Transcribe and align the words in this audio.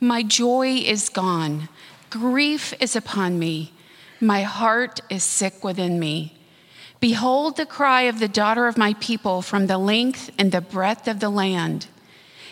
My 0.00 0.22
joy 0.22 0.76
is 0.76 1.08
gone, 1.08 1.68
grief 2.10 2.74
is 2.80 2.96
upon 2.96 3.38
me, 3.38 3.72
my 4.20 4.42
heart 4.42 5.00
is 5.10 5.22
sick 5.22 5.62
within 5.62 5.98
me. 5.98 6.36
Behold 7.00 7.56
the 7.56 7.66
cry 7.66 8.02
of 8.02 8.18
the 8.18 8.28
daughter 8.28 8.66
of 8.66 8.78
my 8.78 8.94
people 8.94 9.42
from 9.42 9.66
the 9.66 9.78
length 9.78 10.30
and 10.38 10.50
the 10.50 10.60
breadth 10.60 11.06
of 11.06 11.20
the 11.20 11.28
land. 11.28 11.86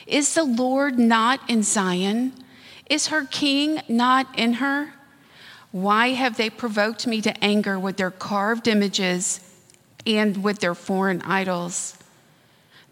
Is 0.06 0.34
the 0.34 0.44
Lord 0.44 0.98
not 0.98 1.40
in 1.48 1.62
Zion? 1.62 2.32
Is 2.90 3.06
her 3.06 3.24
king 3.24 3.80
not 3.88 4.26
in 4.38 4.54
her? 4.54 4.92
Why 5.70 6.08
have 6.08 6.36
they 6.36 6.50
provoked 6.50 7.06
me 7.06 7.22
to 7.22 7.42
anger 7.42 7.78
with 7.78 7.96
their 7.96 8.10
carved 8.10 8.68
images 8.68 9.40
and 10.06 10.44
with 10.44 10.58
their 10.58 10.74
foreign 10.74 11.22
idols? 11.22 11.96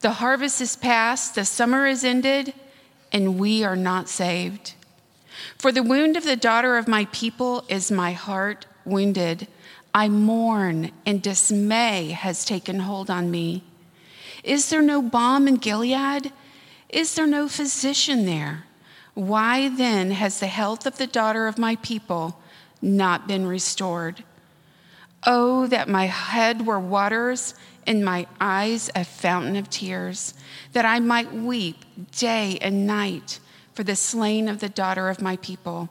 The 0.01 0.13
harvest 0.13 0.63
is 0.63 0.77
past, 0.77 1.35
the 1.35 1.45
summer 1.45 1.87
is 1.87 2.05
ended, 2.05 2.55
and 3.13 3.39
we 3.39 3.65
are 3.65 3.77
not 3.77 4.09
saved. 4.09 4.75
For 5.57 5.73
the 5.73 5.83
wound 5.83 6.17
of 6.17 6.25
the 6.25 6.37
daughter 6.37 6.77
of 6.77 6.89
my 6.89 7.07
people 7.13 7.65
is 7.69 7.91
my 7.91 8.13
heart 8.13 8.67
wounded. 8.85 9.49
I 9.95 10.09
mourn, 10.09 10.93
and 11.05 11.21
dismay 11.21 12.11
has 12.11 12.45
taken 12.45 12.81
hold 12.81 13.11
on 13.11 13.31
me. 13.31 13.65
Is 14.45 14.69
there 14.69 14.83
no 14.83 15.03
balm 15.03 15.49
in 15.49 15.57
Gilead? 15.57 16.33
Is 16.89 17.15
there 17.15 17.27
no 17.27 17.49
physician 17.49 18.27
there? 18.27 18.65
Why 19.15 19.69
then 19.69 20.13
has 20.13 20.41
the 20.41 20.47
health 20.47 20.87
of 20.87 20.99
the 20.99 21.07
daughter 21.07 21.47
of 21.47 21.59
my 21.59 21.77
people 21.77 22.41
not 22.81 23.27
been 23.27 23.47
restored? 23.47 24.25
Oh, 25.27 25.67
that 25.67 25.89
my 25.89 26.07
head 26.07 26.67
were 26.67 26.81
waters 26.81 27.55
and 27.91 28.05
my 28.05 28.25
eyes 28.41 28.89
a 28.95 29.05
fountain 29.05 29.57
of 29.57 29.69
tears, 29.69 30.33
that 30.75 30.85
I 30.85 31.01
might 31.01 31.33
weep 31.33 31.85
day 32.13 32.57
and 32.63 32.87
night 32.87 33.41
for 33.75 33.83
the 33.83 33.97
slain 33.97 34.49
of 34.49 34.61
the 34.61 34.69
daughter 34.69 35.09
of 35.09 35.21
my 35.21 35.35
people. 35.39 35.89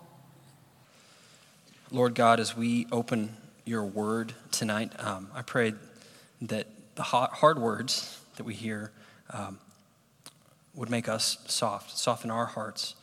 Lord 1.92 2.16
God, 2.16 2.40
as 2.40 2.56
we 2.56 2.88
open 2.90 3.36
your 3.66 3.84
word 3.84 4.32
tonight, 4.50 4.94
um, 4.98 5.30
I 5.36 5.42
pray 5.42 5.74
that 6.44 6.68
the 6.96 7.04
hard 7.04 7.60
words 7.60 8.22
that 8.38 8.46
we 8.46 8.54
hear 8.54 8.94
um, 9.32 9.60
would 10.74 10.90
make 10.90 11.10
us 11.10 11.40
soft, 11.48 11.98
soften 11.98 12.32
our 12.32 12.46
hearts. 12.46 12.96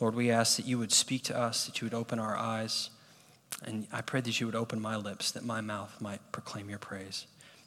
Lord, 0.00 0.16
we 0.16 0.32
ask 0.32 0.56
that 0.56 0.66
you 0.66 0.76
would 0.80 0.90
speak 0.90 1.22
to 1.24 1.38
us, 1.38 1.66
that 1.66 1.80
you 1.80 1.86
would 1.86 1.94
open 1.94 2.18
our 2.18 2.36
eyes, 2.36 2.90
and 3.64 3.86
I 3.92 4.00
pray 4.00 4.22
that 4.22 4.40
you 4.40 4.46
would 4.46 4.56
open 4.56 4.80
my 4.80 4.96
lips, 4.96 5.30
that 5.30 5.44
my 5.44 5.60
mouth 5.60 6.00
might 6.00 6.32
proclaim 6.32 6.68
your 6.68 6.80
praise. 6.80 7.26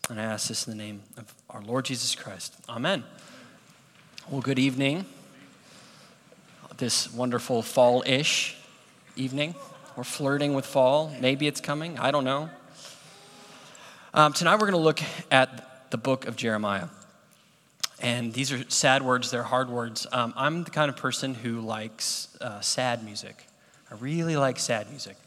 And 0.09 0.21
I 0.21 0.23
ask 0.23 0.47
this 0.47 0.67
in 0.67 0.77
the 0.77 0.81
name 0.81 1.01
of 1.17 1.33
our 1.49 1.61
Lord 1.61 1.83
Jesus 1.83 2.15
Christ. 2.15 2.55
Amen. 2.69 3.03
Well, 4.29 4.39
good 4.39 4.57
evening. 4.57 5.05
This 6.77 7.11
wonderful 7.11 7.61
fall 7.61 8.03
ish 8.05 8.55
evening. 9.17 9.53
We're 9.97 10.05
flirting 10.05 10.53
with 10.53 10.65
fall. 10.65 11.13
Maybe 11.19 11.45
it's 11.45 11.59
coming. 11.59 11.99
I 11.99 12.11
don't 12.11 12.23
know. 12.23 12.49
Um, 14.13 14.31
tonight 14.31 14.55
we're 14.55 14.71
going 14.71 14.71
to 14.71 14.77
look 14.77 15.01
at 15.29 15.91
the 15.91 15.97
book 15.97 16.25
of 16.25 16.37
Jeremiah. 16.37 16.87
And 17.99 18.31
these 18.31 18.53
are 18.53 18.63
sad 18.69 19.01
words, 19.01 19.29
they're 19.29 19.43
hard 19.43 19.69
words. 19.69 20.07
Um, 20.13 20.33
I'm 20.37 20.63
the 20.63 20.71
kind 20.71 20.89
of 20.89 20.95
person 20.95 21.33
who 21.33 21.59
likes 21.59 22.29
uh, 22.39 22.61
sad 22.61 23.03
music. 23.03 23.45
I 23.91 23.95
really 23.95 24.37
like 24.37 24.57
sad 24.57 24.89
music. 24.89 25.17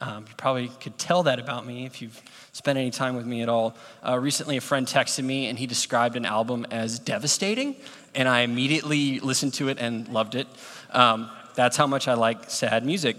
Um, 0.00 0.24
you 0.26 0.34
probably 0.36 0.68
could 0.80 0.96
tell 0.98 1.24
that 1.24 1.38
about 1.38 1.66
me 1.66 1.84
if 1.84 2.00
you've 2.00 2.20
spent 2.52 2.78
any 2.78 2.90
time 2.90 3.16
with 3.16 3.26
me 3.26 3.42
at 3.42 3.48
all. 3.48 3.76
Uh, 4.06 4.18
recently, 4.18 4.56
a 4.56 4.60
friend 4.60 4.86
texted 4.86 5.24
me 5.24 5.46
and 5.46 5.58
he 5.58 5.66
described 5.66 6.16
an 6.16 6.24
album 6.24 6.66
as 6.70 6.98
devastating, 6.98 7.76
and 8.14 8.28
I 8.28 8.40
immediately 8.40 9.20
listened 9.20 9.54
to 9.54 9.68
it 9.68 9.78
and 9.78 10.08
loved 10.08 10.34
it. 10.34 10.48
Um, 10.90 11.30
that's 11.54 11.76
how 11.76 11.86
much 11.86 12.08
I 12.08 12.14
like 12.14 12.48
sad 12.48 12.86
music. 12.86 13.16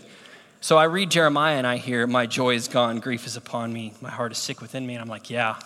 So 0.60 0.78
I 0.78 0.86
read 0.86 1.12
Jeremiah 1.12 1.58
and 1.58 1.68
I 1.68 1.78
hear, 1.78 2.08
My 2.08 2.26
joy 2.26 2.56
is 2.56 2.68
gone, 2.68 3.00
grief 3.00 3.26
is 3.26 3.36
upon 3.36 3.72
me, 3.72 3.94
my 4.02 4.10
heart 4.10 4.32
is 4.32 4.38
sick 4.38 4.62
within 4.62 4.86
me. 4.86 4.94
And 4.94 5.02
I'm 5.02 5.10
like, 5.10 5.30
Yeah, 5.30 5.60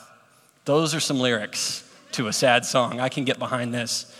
those 0.65 0.93
are 0.93 0.99
some 0.99 1.19
lyrics 1.19 1.89
to 2.13 2.27
a 2.27 2.33
sad 2.33 2.65
song. 2.65 2.99
I 2.99 3.09
can 3.09 3.25
get 3.25 3.39
behind 3.39 3.73
this. 3.73 4.13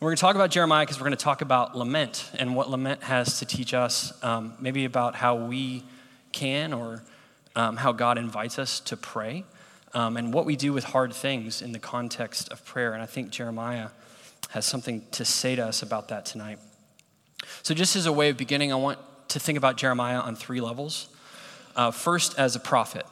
We're 0.00 0.08
going 0.08 0.16
to 0.16 0.20
talk 0.20 0.34
about 0.34 0.50
Jeremiah 0.50 0.84
because 0.84 0.98
we're 0.98 1.06
going 1.06 1.16
to 1.16 1.24
talk 1.24 1.42
about 1.42 1.76
lament 1.76 2.28
and 2.36 2.56
what 2.56 2.68
lament 2.68 3.04
has 3.04 3.38
to 3.38 3.46
teach 3.46 3.72
us, 3.72 4.12
um, 4.24 4.54
maybe 4.58 4.84
about 4.84 5.14
how 5.14 5.36
we 5.36 5.84
can 6.32 6.72
or 6.72 7.02
um, 7.54 7.76
how 7.76 7.92
God 7.92 8.18
invites 8.18 8.58
us 8.58 8.80
to 8.80 8.96
pray, 8.96 9.44
um, 9.94 10.16
and 10.16 10.32
what 10.32 10.46
we 10.46 10.56
do 10.56 10.72
with 10.72 10.84
hard 10.84 11.12
things 11.12 11.60
in 11.60 11.72
the 11.72 11.78
context 11.78 12.50
of 12.50 12.64
prayer. 12.64 12.94
And 12.94 13.02
I 13.02 13.06
think 13.06 13.30
Jeremiah 13.30 13.88
has 14.50 14.64
something 14.64 15.04
to 15.12 15.24
say 15.24 15.56
to 15.56 15.66
us 15.66 15.82
about 15.82 16.08
that 16.08 16.24
tonight. 16.24 16.58
So, 17.62 17.74
just 17.74 17.96
as 17.96 18.06
a 18.06 18.12
way 18.12 18.30
of 18.30 18.36
beginning, 18.36 18.72
I 18.72 18.76
want 18.76 18.98
to 19.28 19.40
think 19.40 19.58
about 19.58 19.76
Jeremiah 19.76 20.20
on 20.20 20.36
three 20.36 20.60
levels. 20.60 21.08
Uh, 21.74 21.90
first, 21.90 22.38
as 22.38 22.54
a 22.54 22.60
prophet. 22.60 23.06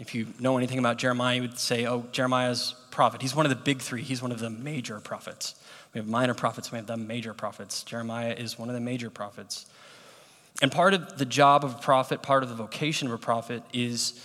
If 0.00 0.14
you 0.14 0.26
know 0.40 0.56
anything 0.56 0.80
about 0.80 0.98
Jeremiah, 0.98 1.36
you 1.36 1.42
would 1.42 1.58
say, 1.58 1.86
oh, 1.86 2.04
Jeremiah's 2.10 2.74
prophet. 2.90 3.22
He's 3.22 3.36
one 3.36 3.46
of 3.46 3.50
the 3.50 3.56
big 3.56 3.80
three, 3.80 4.02
he's 4.02 4.20
one 4.22 4.32
of 4.32 4.40
the 4.40 4.50
major 4.50 4.98
prophets. 5.00 5.54
We 5.92 5.98
have 5.98 6.08
minor 6.08 6.34
prophets, 6.34 6.72
we 6.72 6.76
have 6.76 6.86
the 6.88 6.96
major 6.96 7.32
prophets. 7.32 7.84
Jeremiah 7.84 8.32
is 8.32 8.58
one 8.58 8.68
of 8.68 8.74
the 8.74 8.80
major 8.80 9.10
prophets. 9.10 9.66
And 10.62 10.70
part 10.70 10.94
of 10.94 11.18
the 11.18 11.24
job 11.24 11.64
of 11.64 11.74
a 11.74 11.78
prophet, 11.78 12.22
part 12.22 12.42
of 12.42 12.48
the 12.48 12.54
vocation 12.54 13.08
of 13.08 13.14
a 13.14 13.18
prophet, 13.18 13.62
is 13.72 14.20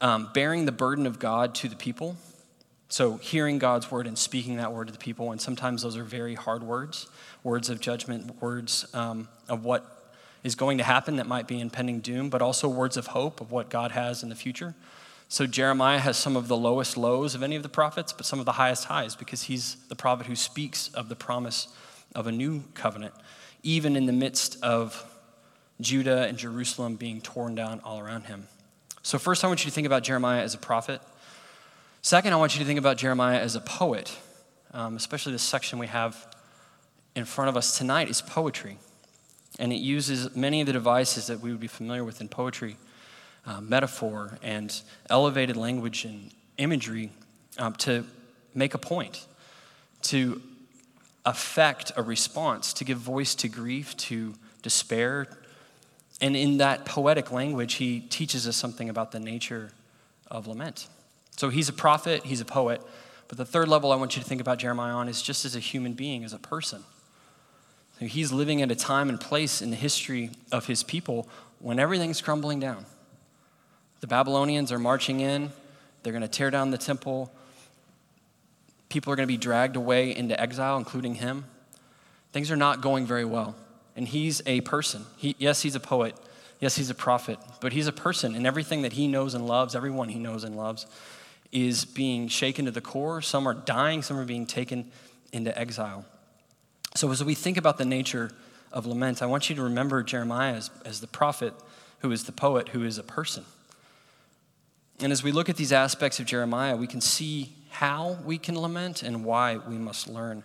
um, 0.00 0.30
bearing 0.32 0.64
the 0.64 0.72
burden 0.72 1.06
of 1.06 1.18
God 1.18 1.54
to 1.56 1.68
the 1.68 1.76
people. 1.76 2.16
So, 2.88 3.16
hearing 3.16 3.58
God's 3.58 3.90
word 3.90 4.06
and 4.06 4.18
speaking 4.18 4.56
that 4.56 4.72
word 4.72 4.88
to 4.88 4.92
the 4.92 4.98
people, 4.98 5.32
and 5.32 5.40
sometimes 5.40 5.82
those 5.82 5.96
are 5.96 6.04
very 6.04 6.34
hard 6.34 6.62
words 6.62 7.06
words 7.42 7.70
of 7.70 7.80
judgment, 7.80 8.40
words 8.40 8.86
um, 8.94 9.28
of 9.48 9.64
what 9.64 10.12
is 10.44 10.54
going 10.54 10.78
to 10.78 10.84
happen 10.84 11.16
that 11.16 11.26
might 11.26 11.48
be 11.48 11.60
impending 11.60 12.00
doom, 12.00 12.28
but 12.28 12.42
also 12.42 12.68
words 12.68 12.96
of 12.96 13.08
hope 13.08 13.40
of 13.40 13.50
what 13.50 13.68
God 13.70 13.92
has 13.92 14.22
in 14.22 14.28
the 14.28 14.34
future. 14.34 14.74
So 15.28 15.46
Jeremiah 15.46 15.98
has 15.98 16.16
some 16.16 16.36
of 16.36 16.48
the 16.48 16.56
lowest 16.56 16.96
lows 16.96 17.34
of 17.34 17.42
any 17.42 17.56
of 17.56 17.62
the 17.62 17.68
prophets, 17.68 18.12
but 18.12 18.26
some 18.26 18.38
of 18.38 18.44
the 18.44 18.52
highest 18.52 18.84
highs 18.84 19.16
because 19.16 19.44
he's 19.44 19.76
the 19.88 19.96
prophet 19.96 20.26
who 20.26 20.36
speaks 20.36 20.88
of 20.88 21.08
the 21.08 21.16
promise 21.16 21.68
of 22.14 22.26
a 22.26 22.32
new 22.32 22.64
covenant, 22.74 23.14
even 23.62 23.96
in 23.96 24.06
the 24.06 24.12
midst 24.12 24.62
of 24.62 25.11
Judah 25.82 26.26
and 26.26 26.38
Jerusalem 26.38 26.96
being 26.96 27.20
torn 27.20 27.54
down 27.54 27.80
all 27.84 27.98
around 27.98 28.24
him. 28.24 28.48
So, 29.02 29.18
first, 29.18 29.44
I 29.44 29.48
want 29.48 29.64
you 29.64 29.70
to 29.70 29.74
think 29.74 29.86
about 29.86 30.02
Jeremiah 30.02 30.42
as 30.42 30.54
a 30.54 30.58
prophet. 30.58 31.00
Second, 32.02 32.32
I 32.32 32.36
want 32.36 32.54
you 32.54 32.60
to 32.60 32.64
think 32.64 32.78
about 32.78 32.96
Jeremiah 32.96 33.38
as 33.38 33.54
a 33.56 33.60
poet, 33.60 34.16
um, 34.72 34.96
especially 34.96 35.32
this 35.32 35.42
section 35.42 35.78
we 35.78 35.86
have 35.86 36.26
in 37.14 37.24
front 37.24 37.48
of 37.48 37.56
us 37.56 37.76
tonight 37.76 38.08
is 38.08 38.22
poetry. 38.22 38.78
And 39.58 39.72
it 39.72 39.76
uses 39.76 40.34
many 40.34 40.60
of 40.60 40.66
the 40.66 40.72
devices 40.72 41.26
that 41.26 41.40
we 41.40 41.50
would 41.50 41.60
be 41.60 41.66
familiar 41.66 42.04
with 42.04 42.20
in 42.20 42.28
poetry 42.28 42.76
uh, 43.46 43.60
metaphor 43.60 44.38
and 44.42 44.80
elevated 45.10 45.56
language 45.56 46.04
and 46.04 46.30
imagery 46.58 47.10
um, 47.58 47.74
to 47.74 48.04
make 48.54 48.74
a 48.74 48.78
point, 48.78 49.26
to 50.02 50.40
affect 51.24 51.92
a 51.96 52.02
response, 52.02 52.72
to 52.74 52.84
give 52.84 52.98
voice 52.98 53.34
to 53.36 53.48
grief, 53.48 53.96
to 53.96 54.34
despair. 54.62 55.28
And 56.22 56.36
in 56.36 56.58
that 56.58 56.86
poetic 56.86 57.32
language, 57.32 57.74
he 57.74 58.00
teaches 58.00 58.46
us 58.46 58.56
something 58.56 58.88
about 58.88 59.10
the 59.10 59.18
nature 59.18 59.72
of 60.30 60.46
lament. 60.46 60.86
So 61.36 61.48
he's 61.48 61.68
a 61.68 61.72
prophet, 61.72 62.24
he's 62.24 62.40
a 62.40 62.44
poet. 62.44 62.80
But 63.26 63.38
the 63.38 63.44
third 63.44 63.68
level 63.68 63.90
I 63.90 63.96
want 63.96 64.14
you 64.16 64.22
to 64.22 64.28
think 64.28 64.40
about 64.40 64.58
Jeremiah 64.58 64.92
on 64.92 65.08
is 65.08 65.20
just 65.20 65.44
as 65.44 65.56
a 65.56 65.58
human 65.58 65.94
being, 65.94 66.22
as 66.22 66.32
a 66.32 66.38
person. 66.38 66.84
He's 67.98 68.32
living 68.32 68.62
at 68.62 68.70
a 68.70 68.74
time 68.74 69.08
and 69.08 69.20
place 69.20 69.62
in 69.62 69.70
the 69.70 69.76
history 69.76 70.30
of 70.50 70.66
his 70.66 70.82
people 70.82 71.28
when 71.58 71.78
everything's 71.78 72.20
crumbling 72.20 72.58
down. 72.58 72.84
The 74.00 74.06
Babylonians 74.06 74.72
are 74.72 74.78
marching 74.78 75.20
in, 75.20 75.50
they're 76.02 76.12
going 76.12 76.22
to 76.22 76.28
tear 76.28 76.50
down 76.50 76.70
the 76.70 76.78
temple. 76.78 77.32
People 78.88 79.12
are 79.12 79.16
going 79.16 79.26
to 79.26 79.32
be 79.32 79.38
dragged 79.38 79.76
away 79.76 80.14
into 80.14 80.38
exile, 80.40 80.76
including 80.76 81.16
him. 81.16 81.44
Things 82.32 82.50
are 82.50 82.56
not 82.56 82.80
going 82.80 83.06
very 83.06 83.24
well. 83.24 83.54
And 83.96 84.08
he's 84.08 84.42
a 84.46 84.60
person. 84.62 85.04
He, 85.16 85.36
yes, 85.38 85.62
he's 85.62 85.74
a 85.74 85.80
poet. 85.80 86.16
Yes, 86.60 86.76
he's 86.76 86.90
a 86.90 86.94
prophet. 86.94 87.38
But 87.60 87.72
he's 87.72 87.86
a 87.86 87.92
person, 87.92 88.34
and 88.34 88.46
everything 88.46 88.82
that 88.82 88.94
he 88.94 89.06
knows 89.06 89.34
and 89.34 89.46
loves, 89.46 89.74
everyone 89.74 90.08
he 90.08 90.18
knows 90.18 90.44
and 90.44 90.56
loves, 90.56 90.86
is 91.50 91.84
being 91.84 92.28
shaken 92.28 92.64
to 92.64 92.70
the 92.70 92.80
core. 92.80 93.20
Some 93.20 93.46
are 93.46 93.54
dying, 93.54 94.02
some 94.02 94.18
are 94.18 94.24
being 94.24 94.46
taken 94.46 94.90
into 95.32 95.56
exile. 95.58 96.04
So, 96.94 97.10
as 97.10 97.22
we 97.24 97.34
think 97.34 97.56
about 97.56 97.78
the 97.78 97.84
nature 97.84 98.30
of 98.70 98.86
lament, 98.86 99.22
I 99.22 99.26
want 99.26 99.50
you 99.50 99.56
to 99.56 99.62
remember 99.62 100.02
Jeremiah 100.02 100.54
as, 100.54 100.70
as 100.84 101.00
the 101.00 101.06
prophet 101.06 101.54
who 101.98 102.10
is 102.12 102.24
the 102.24 102.32
poet 102.32 102.68
who 102.68 102.84
is 102.84 102.98
a 102.98 103.02
person. 103.02 103.44
And 105.00 105.12
as 105.12 105.22
we 105.22 105.32
look 105.32 105.48
at 105.48 105.56
these 105.56 105.72
aspects 105.72 106.20
of 106.20 106.26
Jeremiah, 106.26 106.76
we 106.76 106.86
can 106.86 107.00
see 107.00 107.52
how 107.70 108.18
we 108.24 108.38
can 108.38 108.58
lament 108.58 109.02
and 109.02 109.24
why 109.24 109.56
we 109.56 109.76
must 109.76 110.08
learn 110.08 110.44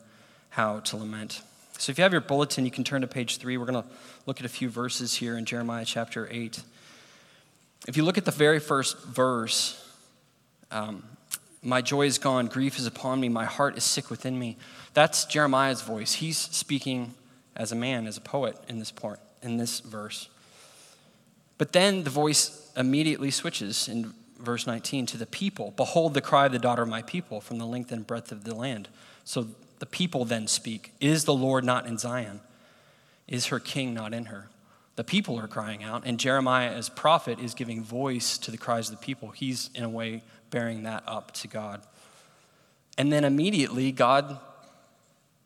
how 0.50 0.80
to 0.80 0.98
lament. 0.98 1.42
So, 1.80 1.92
if 1.92 1.98
you 1.98 2.04
have 2.04 2.12
your 2.12 2.22
bulletin, 2.22 2.66
you 2.66 2.72
can 2.72 2.84
turn 2.84 3.02
to 3.02 3.08
page 3.08 3.38
three. 3.38 3.58
We're 3.58 3.66
going 3.66 3.84
to 3.84 3.90
look 4.26 4.40
at 4.40 4.46
a 4.46 4.50
few 4.50 4.68
verses 4.68 5.14
here 5.14 5.38
in 5.38 5.46
Jeremiah 5.46 5.86
chapter 5.86 6.28
8. 6.32 6.60
If 7.88 7.96
you 7.96 8.04
look 8.04 8.18
at 8.18 8.26
the 8.26 8.32
very 8.32 8.60
first 8.60 9.04
verse, 9.06 9.84
um, 10.72 11.04
my 11.62 11.82
joy 11.82 12.08
is 12.08 12.18
gone, 12.18 12.48
grief 12.48 12.80
is 12.80 12.88
upon 12.88 13.20
me, 13.20 13.30
my 13.30 13.46
heart 13.46 13.78
is 13.78 13.84
sick 13.84 14.10
within 14.10 14.40
me. 14.40 14.58
That's 14.94 15.26
Jeremiah's 15.26 15.84
voice. 15.84 16.14
He's 16.14 16.38
speaking 16.38 17.14
as 17.56 17.72
a 17.72 17.76
man, 17.76 18.08
as 18.08 18.18
a 18.18 18.22
poet 18.22 18.58
in 18.68 18.80
this 18.80 18.92
part, 18.92 19.20
in 19.44 19.58
this 19.58 19.80
verse. 19.80 20.30
But 21.60 21.74
then 21.74 22.04
the 22.04 22.10
voice 22.10 22.72
immediately 22.76 23.30
switches 23.30 23.88
in 23.88 24.14
verse 24.40 24.66
19 24.66 25.06
to 25.08 25.18
the 25.18 25.26
people 25.26 25.74
Behold 25.78 26.14
the 26.14 26.22
cry 26.22 26.48
of 26.48 26.52
the 26.52 26.60
daughter 26.60 26.84
of 26.84 26.90
my 26.90 27.02
people 27.04 27.40
from 27.40 27.60
the 27.60 27.66
length 27.66 27.92
and 27.92 28.06
breadth 28.06 28.32
of 28.32 28.44
the 28.46 28.56
land. 28.56 28.88
So 29.24 29.48
the 29.80 29.86
people 29.86 30.26
then 30.26 30.48
speak 30.48 30.94
Is 31.00 31.26
the 31.26 31.34
Lord 31.34 31.64
not 31.64 31.86
in 31.86 31.98
Zion? 31.98 32.42
Is 33.28 33.48
her 33.48 33.60
king 33.60 33.94
not 33.94 34.14
in 34.14 34.26
her? 34.26 34.50
The 34.96 35.04
people 35.04 35.38
are 35.40 35.48
crying 35.48 35.84
out, 35.84 36.04
and 36.06 36.20
Jeremiah, 36.20 36.72
as 36.72 36.90
prophet, 36.90 37.40
is 37.40 37.54
giving 37.54 37.84
voice 37.84 38.38
to 38.40 38.50
the 38.50 38.58
cries 38.58 38.90
of 38.90 39.00
the 39.00 39.06
people. 39.06 39.30
He's, 39.30 39.70
in 39.76 39.84
a 39.84 39.90
way, 39.90 40.24
bearing 40.50 40.84
that 40.84 41.04
up 41.06 41.32
to 41.34 41.48
God. 41.48 41.82
And 42.98 43.14
then 43.14 43.24
immediately, 43.24 43.92
God 43.92 44.40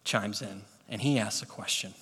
chimes 0.03 0.41
in 0.41 0.63
and 0.91 1.01
he 1.01 1.17
asks 1.17 1.41
a 1.41 1.45
question 1.45 1.93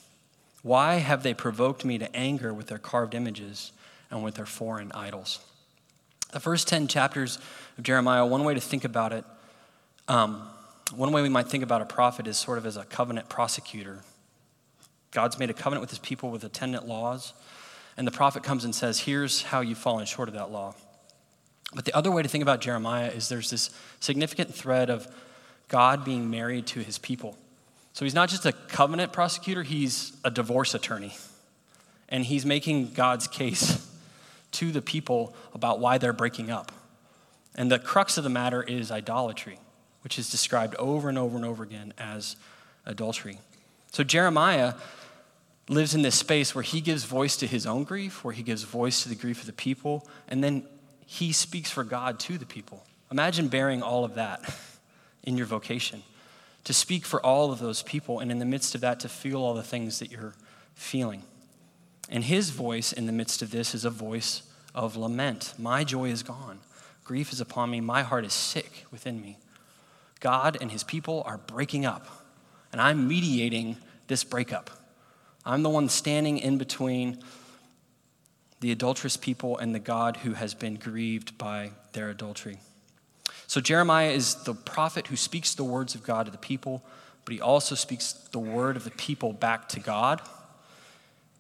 Why 0.64 0.96
have 0.96 1.24
they 1.24 1.34
provoked 1.34 1.86
me 1.86 1.98
to 2.00 2.14
anger 2.16 2.54
with 2.54 2.68
their 2.68 2.78
carved 2.78 3.14
images 3.14 3.72
and 4.12 4.24
with 4.24 4.36
their 4.36 4.46
foreign 4.46 4.92
idols? 4.94 5.40
The 6.31 6.40
first 6.40 6.68
10 6.68 6.88
chapters 6.88 7.40
of 7.78 7.84
Jeremiah, 7.84 8.26
one 8.26 8.44
way 8.44 8.54
to 8.54 8.60
think 8.60 8.84
about 8.84 9.14
it, 9.14 9.26
um, 10.08 10.48
one 10.96 11.12
way 11.12 11.22
we 11.22 11.30
might 11.30 11.48
think 11.48 11.64
about 11.64 11.82
a 11.82 11.86
prophet 11.86 12.28
is 12.28 12.38
sort 12.38 12.58
of 12.58 12.66
as 12.66 12.78
a 12.78 12.84
covenant 12.84 13.30
prosecutor. 13.30 14.00
God's 15.12 15.40
made 15.40 15.50
a 15.50 15.54
covenant 15.54 15.82
with 15.82 15.90
his 15.90 16.00
people 16.00 16.30
with 16.30 16.44
attendant 16.44 16.88
laws, 16.88 17.34
and 17.98 18.06
the 18.06 18.12
prophet 18.12 18.44
comes 18.44 18.66
and 18.66 18.74
says, 18.74 19.00
Here's 19.00 19.44
how 19.44 19.62
you've 19.62 19.78
fallen 19.78 20.06
short 20.06 20.30
of 20.30 20.36
that 20.36 20.52
law. 20.52 20.76
But 21.74 21.86
the 21.86 21.96
other 21.96 22.12
way 22.12 22.24
to 22.24 22.30
think 22.30 22.42
about 22.42 22.62
Jeremiah 22.62 23.10
is 23.10 23.30
there's 23.30 23.50
this 23.50 23.70
significant 24.00 24.54
thread 24.54 24.90
of 24.90 25.08
God 25.68 26.04
being 26.04 26.30
married 26.30 26.66
to 26.68 26.80
his 26.80 26.98
people. 26.98 27.38
So 27.94 28.06
he's 28.06 28.16
not 28.16 28.30
just 28.30 28.46
a 28.46 28.54
covenant 28.54 29.14
prosecutor, 29.14 29.64
he's 29.64 30.14
a 30.24 30.32
divorce 30.32 30.74
attorney. 30.74 31.16
And 32.08 32.26
he's 32.26 32.46
making 32.46 32.94
God's 32.94 33.28
case 33.28 33.88
to 34.54 34.72
the 34.72 34.82
people 34.82 35.36
about 35.54 35.80
why 35.80 35.98
they're 35.98 36.14
breaking 36.14 36.50
up. 36.50 36.72
And 37.56 37.72
the 37.72 37.78
crux 37.78 38.18
of 38.18 38.24
the 38.24 38.30
matter 38.30 38.64
is 38.64 38.90
idolatry, 38.92 39.60
which 40.01 40.18
is 40.18 40.30
described 40.30 40.75
over 40.75 41.10
and 41.10 41.18
over 41.18 41.36
and 41.36 41.46
over 41.46 41.63
again 41.63 41.94
as 41.98 42.36
adultery. 42.86 43.40
So 43.92 44.04
Jeremiah 44.04 44.74
lives 45.68 45.94
in 45.94 46.01
this 46.01 46.16
space 46.16 46.56
where 46.56 46.63
he 46.63 46.81
gives 46.81 47.04
voice 47.04 47.38
to 47.38 47.48
his 47.48 47.66
own 47.66 47.84
grief, 47.84 48.24
where 48.24 48.34
he 48.34 48.44
gives 48.44 48.63
voice 48.63 49.04
to 49.04 49.10
the 49.10 49.16
grief 49.16 49.42
of 49.42 49.46
the 49.46 49.54
people, 49.54 50.07
and 50.28 50.44
then 50.44 50.63
he 51.06 51.31
speaks 51.31 51.72
for 51.72 51.84
God 51.84 52.19
to 52.22 52.38
the 52.38 52.46
people. 52.46 52.84
Imagine 53.12 53.48
bearing 53.48 53.81
all 53.81 54.06
of 54.06 54.16
that 54.16 54.42
in 55.24 55.38
your 55.38 55.48
vocation, 55.48 56.04
to 56.63 56.74
speak 56.74 57.06
for 57.06 57.24
all 57.24 57.52
of 57.52 57.60
those 57.60 57.84
people, 57.84 58.19
and 58.19 58.31
in 58.31 58.40
the 58.40 58.45
midst 58.45 58.75
of 58.75 58.81
that, 58.81 59.00
to 59.02 59.10
feel 59.10 59.42
all 59.42 59.54
the 59.54 59.63
things 59.63 60.00
that 60.00 60.12
you're 60.12 60.34
feeling. 60.75 61.24
And 62.10 62.24
his 62.24 62.50
voice 62.50 62.92
in 62.92 63.06
the 63.06 63.12
midst 63.12 63.42
of 63.42 63.52
this 63.52 63.75
is 63.75 63.86
a 63.86 63.90
voice 63.90 64.44
of 64.74 64.95
lament. 64.95 65.54
My 65.57 65.84
joy 65.84 66.10
is 66.10 66.24
gone. 66.24 66.60
Grief 67.04 67.31
is 67.31 67.42
upon 67.42 67.69
me. 67.69 67.81
My 67.81 68.04
heart 68.04 68.25
is 68.25 68.34
sick 68.34 68.86
within 68.92 69.22
me. 69.22 69.38
God 70.19 70.57
and 70.60 70.71
his 70.71 70.83
people 70.83 71.24
are 71.25 71.38
breaking 71.38 71.86
up, 71.86 72.07
and 72.71 72.81
I'm 72.81 73.07
mediating 73.07 73.77
this 74.07 74.24
breakup. 74.24 74.69
I'm 75.45 75.63
the 75.63 75.69
one 75.69 75.89
standing 75.89 76.38
in 76.38 76.57
between 76.57 77.19
the 78.60 78.71
adulterous 78.71 79.18
people 79.18 79.57
and 79.57 79.74
the 79.74 79.80
God 79.80 80.18
who 80.18 80.33
has 80.33 80.54
been 80.54 80.75
grieved 80.75 81.38
by 81.38 81.71
their 81.94 82.10
adultery. 82.10 82.60
So 83.48 83.62
Jeremiah 83.62 84.12
is 84.12 84.36
the 84.44 84.54
prophet 84.54 85.07
who 85.07 85.16
speaks 85.16 85.56
the 85.56 85.63
words 85.63 85.95
of 85.95 86.04
God 86.04 86.25
to 86.25 86.31
the 86.31 86.38
people, 86.38 86.83
but 87.25 87.33
he 87.33 87.42
also 87.42 87.74
speaks 87.74 88.13
the 88.13 88.39
word 88.39 88.75
of 88.75 88.83
the 88.83 88.92
people 88.92 89.33
back 89.33 89.69
to 89.69 89.80
God. 89.80 90.21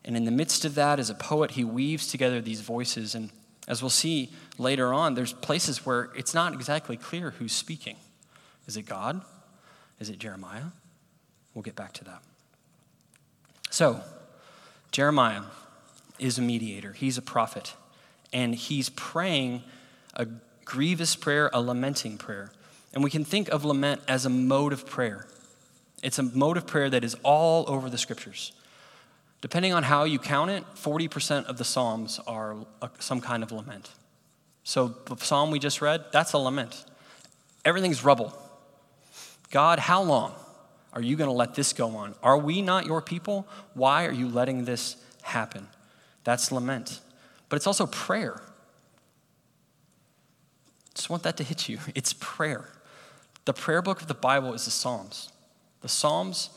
And 0.05 0.15
in 0.15 0.25
the 0.25 0.31
midst 0.31 0.65
of 0.65 0.75
that, 0.75 0.99
as 0.99 1.09
a 1.09 1.15
poet, 1.15 1.51
he 1.51 1.63
weaves 1.63 2.07
together 2.07 2.41
these 2.41 2.61
voices. 2.61 3.15
And 3.15 3.31
as 3.67 3.83
we'll 3.83 3.89
see 3.89 4.31
later 4.57 4.93
on, 4.93 5.13
there's 5.13 5.33
places 5.33 5.85
where 5.85 6.09
it's 6.15 6.33
not 6.33 6.53
exactly 6.53 6.95
clear 6.97 7.31
who's 7.31 7.51
speaking. 7.51 7.97
Is 8.69 8.77
it 8.77 8.83
God? 8.83 9.23
Is 9.99 10.11
it 10.11 10.19
Jeremiah? 10.19 10.65
We'll 11.55 11.63
get 11.63 11.75
back 11.75 11.91
to 11.93 12.03
that. 12.03 12.21
So, 13.71 14.01
Jeremiah 14.91 15.41
is 16.19 16.37
a 16.37 16.43
mediator, 16.43 16.93
he's 16.93 17.17
a 17.17 17.23
prophet, 17.23 17.73
and 18.31 18.53
he's 18.53 18.89
praying 18.89 19.63
a 20.13 20.27
grievous 20.65 21.15
prayer, 21.15 21.49
a 21.51 21.59
lamenting 21.63 22.19
prayer. 22.19 22.51
And 22.93 23.03
we 23.03 23.09
can 23.09 23.25
think 23.25 23.49
of 23.49 23.65
lament 23.65 24.01
as 24.07 24.27
a 24.27 24.29
mode 24.29 24.71
of 24.71 24.85
prayer. 24.85 25.25
It's 26.03 26.19
a 26.19 26.23
mode 26.23 26.55
of 26.55 26.67
prayer 26.67 26.91
that 26.91 27.03
is 27.03 27.15
all 27.23 27.65
over 27.67 27.89
the 27.89 27.97
scriptures. 27.97 28.51
Depending 29.41 29.73
on 29.73 29.81
how 29.81 30.03
you 30.03 30.19
count 30.19 30.51
it, 30.51 30.63
40% 30.75 31.45
of 31.45 31.57
the 31.57 31.63
Psalms 31.63 32.19
are 32.27 32.55
some 32.99 33.19
kind 33.19 33.41
of 33.41 33.51
lament. 33.51 33.89
So 34.63 34.89
the 34.89 35.15
psalm 35.15 35.49
we 35.49 35.57
just 35.57 35.81
read, 35.81 36.05
that's 36.11 36.33
a 36.33 36.37
lament. 36.37 36.85
Everything's 37.65 38.03
rubble. 38.03 38.31
God, 39.49 39.79
how 39.79 40.01
long 40.03 40.33
are 40.93 41.01
you 41.01 41.15
going 41.15 41.29
to 41.29 41.35
let 41.35 41.55
this 41.55 41.73
go 41.73 41.95
on? 41.95 42.15
Are 42.21 42.37
we 42.37 42.61
not 42.61 42.85
your 42.85 43.01
people? 43.01 43.47
Why 43.73 44.05
are 44.05 44.11
you 44.11 44.27
letting 44.27 44.65
this 44.65 44.95
happen? 45.21 45.67
That's 46.23 46.51
lament. 46.51 46.99
But 47.47 47.55
it's 47.55 47.67
also 47.67 47.85
prayer. 47.87 48.41
Just 50.93 51.09
want 51.09 51.23
that 51.23 51.37
to 51.37 51.43
hit 51.43 51.69
you. 51.69 51.79
It's 51.95 52.13
prayer. 52.13 52.69
The 53.45 53.53
prayer 53.53 53.81
book 53.81 54.01
of 54.01 54.07
the 54.07 54.13
Bible 54.13 54.53
is 54.53 54.65
the 54.65 54.71
Psalms. 54.71 55.29
The 55.81 55.87
Psalms 55.87 56.51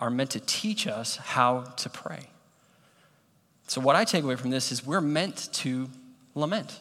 are 0.00 0.10
meant 0.10 0.30
to 0.30 0.40
teach 0.40 0.86
us 0.86 1.16
how 1.16 1.62
to 1.62 1.88
pray. 1.88 2.28
So, 3.66 3.80
what 3.80 3.96
I 3.96 4.04
take 4.04 4.24
away 4.24 4.36
from 4.36 4.50
this 4.50 4.70
is 4.70 4.86
we're 4.86 5.00
meant 5.00 5.48
to 5.54 5.90
lament. 6.34 6.80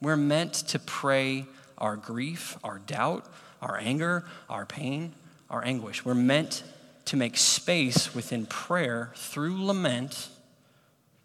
We're 0.00 0.16
meant 0.16 0.54
to 0.68 0.78
pray 0.78 1.46
our 1.82 1.96
grief, 1.96 2.56
our 2.64 2.78
doubt, 2.78 3.26
our 3.60 3.76
anger, 3.76 4.24
our 4.48 4.64
pain, 4.64 5.12
our 5.50 5.62
anguish. 5.64 6.04
We're 6.04 6.14
meant 6.14 6.62
to 7.06 7.16
make 7.16 7.36
space 7.36 8.14
within 8.14 8.46
prayer 8.46 9.12
through 9.16 9.66
lament 9.66 10.30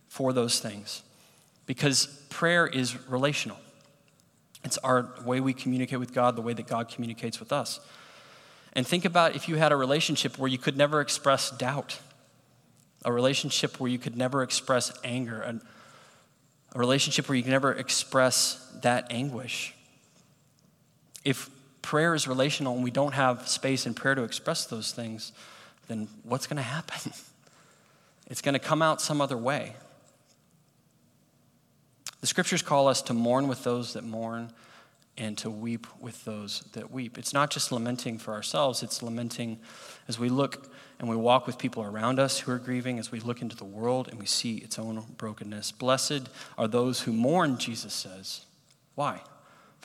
for 0.09 0.33
those 0.33 0.59
things 0.59 1.03
because 1.67 2.07
prayer 2.29 2.65
is 2.67 3.07
relational. 3.07 3.57
It's 4.63 4.77
our 4.79 5.09
way 5.23 5.39
we 5.39 5.53
communicate 5.53 5.99
with 5.99 6.13
God, 6.13 6.35
the 6.35 6.41
way 6.41 6.53
that 6.53 6.67
God 6.67 6.89
communicates 6.89 7.39
with 7.39 7.53
us. 7.53 7.79
And 8.73 8.85
think 8.85 9.05
about 9.05 9.35
if 9.35 9.47
you 9.47 9.55
had 9.55 9.71
a 9.71 9.75
relationship 9.75 10.37
where 10.37 10.49
you 10.49 10.57
could 10.57 10.75
never 10.75 11.01
express 11.01 11.51
doubt, 11.51 11.99
a 13.05 13.13
relationship 13.13 13.79
where 13.79 13.89
you 13.89 13.99
could 13.99 14.17
never 14.17 14.43
express 14.43 14.91
anger, 15.03 15.41
a, 15.41 15.61
relationship 16.77 17.29
where 17.29 17.35
you 17.35 17.43
could 17.43 17.51
never 17.51 17.71
express 17.73 18.71
that 18.81 19.07
anguish. 19.09 19.73
If 21.27 21.49
prayer 21.81 22.15
is 22.15 22.25
relational 22.25 22.75
and 22.75 22.85
we 22.85 22.89
don't 22.89 23.13
have 23.13 23.49
space 23.49 23.85
in 23.85 23.93
prayer 23.93 24.15
to 24.15 24.23
express 24.23 24.65
those 24.65 24.93
things, 24.93 25.33
then 25.89 26.07
what's 26.23 26.47
going 26.47 26.55
to 26.57 26.63
happen? 26.63 27.11
It's 28.29 28.41
going 28.41 28.53
to 28.53 28.59
come 28.59 28.81
out 28.81 28.99
some 28.99 29.21
other 29.21 29.37
way. 29.37 29.73
The 32.19 32.27
scriptures 32.27 32.61
call 32.61 32.89
us 32.89 33.01
to 33.03 33.13
mourn 33.13 33.47
with 33.47 33.63
those 33.63 33.93
that 33.93 34.03
mourn 34.03 34.51
and 35.17 35.37
to 35.37 35.49
weep 35.49 35.87
with 36.01 36.25
those 36.25 36.65
that 36.73 36.91
weep. 36.91 37.17
It's 37.17 37.31
not 37.31 37.51
just 37.51 37.71
lamenting 37.71 38.17
for 38.17 38.33
ourselves, 38.33 38.83
it's 38.83 39.01
lamenting 39.01 39.59
as 40.09 40.19
we 40.19 40.27
look 40.27 40.69
and 40.99 41.07
we 41.07 41.15
walk 41.15 41.47
with 41.47 41.57
people 41.57 41.83
around 41.83 42.19
us 42.19 42.39
who 42.39 42.51
are 42.51 42.59
grieving, 42.59 42.99
as 42.99 43.13
we 43.13 43.21
look 43.21 43.41
into 43.41 43.55
the 43.55 43.63
world 43.63 44.09
and 44.09 44.19
we 44.19 44.25
see 44.25 44.57
its 44.57 44.77
own 44.77 45.05
brokenness. 45.15 45.71
Blessed 45.71 46.27
are 46.57 46.67
those 46.67 47.03
who 47.03 47.13
mourn, 47.13 47.57
Jesus 47.57 47.93
says. 47.93 48.45
Why? 48.95 49.21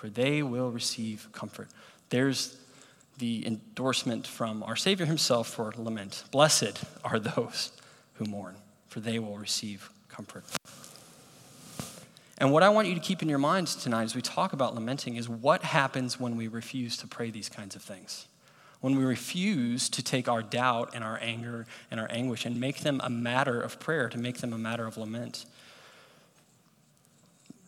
For 0.02 0.10
they 0.10 0.42
will 0.42 0.68
receive 0.72 1.28
comfort. 1.30 1.68
There's 2.10 2.56
the 3.18 3.46
endorsement 3.46 4.26
from 4.26 4.64
our 4.64 4.74
Savior 4.74 5.06
himself 5.06 5.46
for 5.46 5.72
lament. 5.76 6.24
Blessed 6.32 6.82
are 7.04 7.20
those 7.20 7.70
who 8.14 8.24
mourn, 8.24 8.56
for 8.88 8.98
they 8.98 9.20
will 9.20 9.38
receive 9.38 9.90
comfort. 10.08 10.42
And 12.36 12.50
what 12.50 12.64
I 12.64 12.68
want 12.70 12.88
you 12.88 12.96
to 12.96 13.00
keep 13.00 13.22
in 13.22 13.28
your 13.28 13.38
minds 13.38 13.76
tonight 13.76 14.02
as 14.02 14.16
we 14.16 14.22
talk 14.22 14.52
about 14.52 14.74
lamenting 14.74 15.14
is 15.14 15.28
what 15.28 15.62
happens 15.62 16.18
when 16.18 16.36
we 16.36 16.48
refuse 16.48 16.96
to 16.96 17.06
pray 17.06 17.30
these 17.30 17.48
kinds 17.48 17.76
of 17.76 17.82
things. 17.82 18.26
When 18.80 18.96
we 18.96 19.04
refuse 19.04 19.88
to 19.90 20.02
take 20.02 20.26
our 20.26 20.42
doubt 20.42 20.90
and 20.94 21.04
our 21.04 21.20
anger 21.22 21.64
and 21.92 22.00
our 22.00 22.10
anguish 22.10 22.44
and 22.44 22.58
make 22.58 22.80
them 22.80 23.00
a 23.04 23.08
matter 23.08 23.60
of 23.60 23.78
prayer, 23.78 24.08
to 24.08 24.18
make 24.18 24.38
them 24.38 24.52
a 24.52 24.58
matter 24.58 24.84
of 24.84 24.96
lament. 24.96 25.46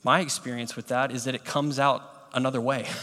My 0.02 0.18
experience 0.18 0.74
with 0.74 0.88
that 0.88 1.12
is 1.12 1.22
that 1.24 1.36
it 1.36 1.44
comes 1.44 1.78
out 1.78 2.10
another 2.34 2.60
way. 2.60 2.86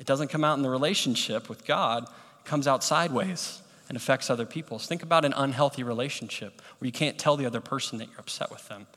It 0.00 0.06
doesn't 0.06 0.28
come 0.28 0.42
out 0.42 0.56
in 0.56 0.62
the 0.62 0.70
relationship 0.70 1.48
with 1.48 1.64
God, 1.64 2.04
it 2.04 2.44
comes 2.44 2.66
out 2.66 2.82
sideways 2.82 3.60
and 3.88 3.96
affects 3.96 4.30
other 4.30 4.46
people. 4.46 4.80
So 4.80 4.88
think 4.88 5.04
about 5.04 5.24
an 5.24 5.32
unhealthy 5.36 5.84
relationship 5.84 6.60
where 6.78 6.86
you 6.86 6.92
can't 6.92 7.18
tell 7.18 7.36
the 7.36 7.46
other 7.46 7.60
person 7.60 7.98
that 7.98 8.08
you're 8.08 8.18
upset 8.18 8.50
with 8.50 8.66
them 8.68 8.88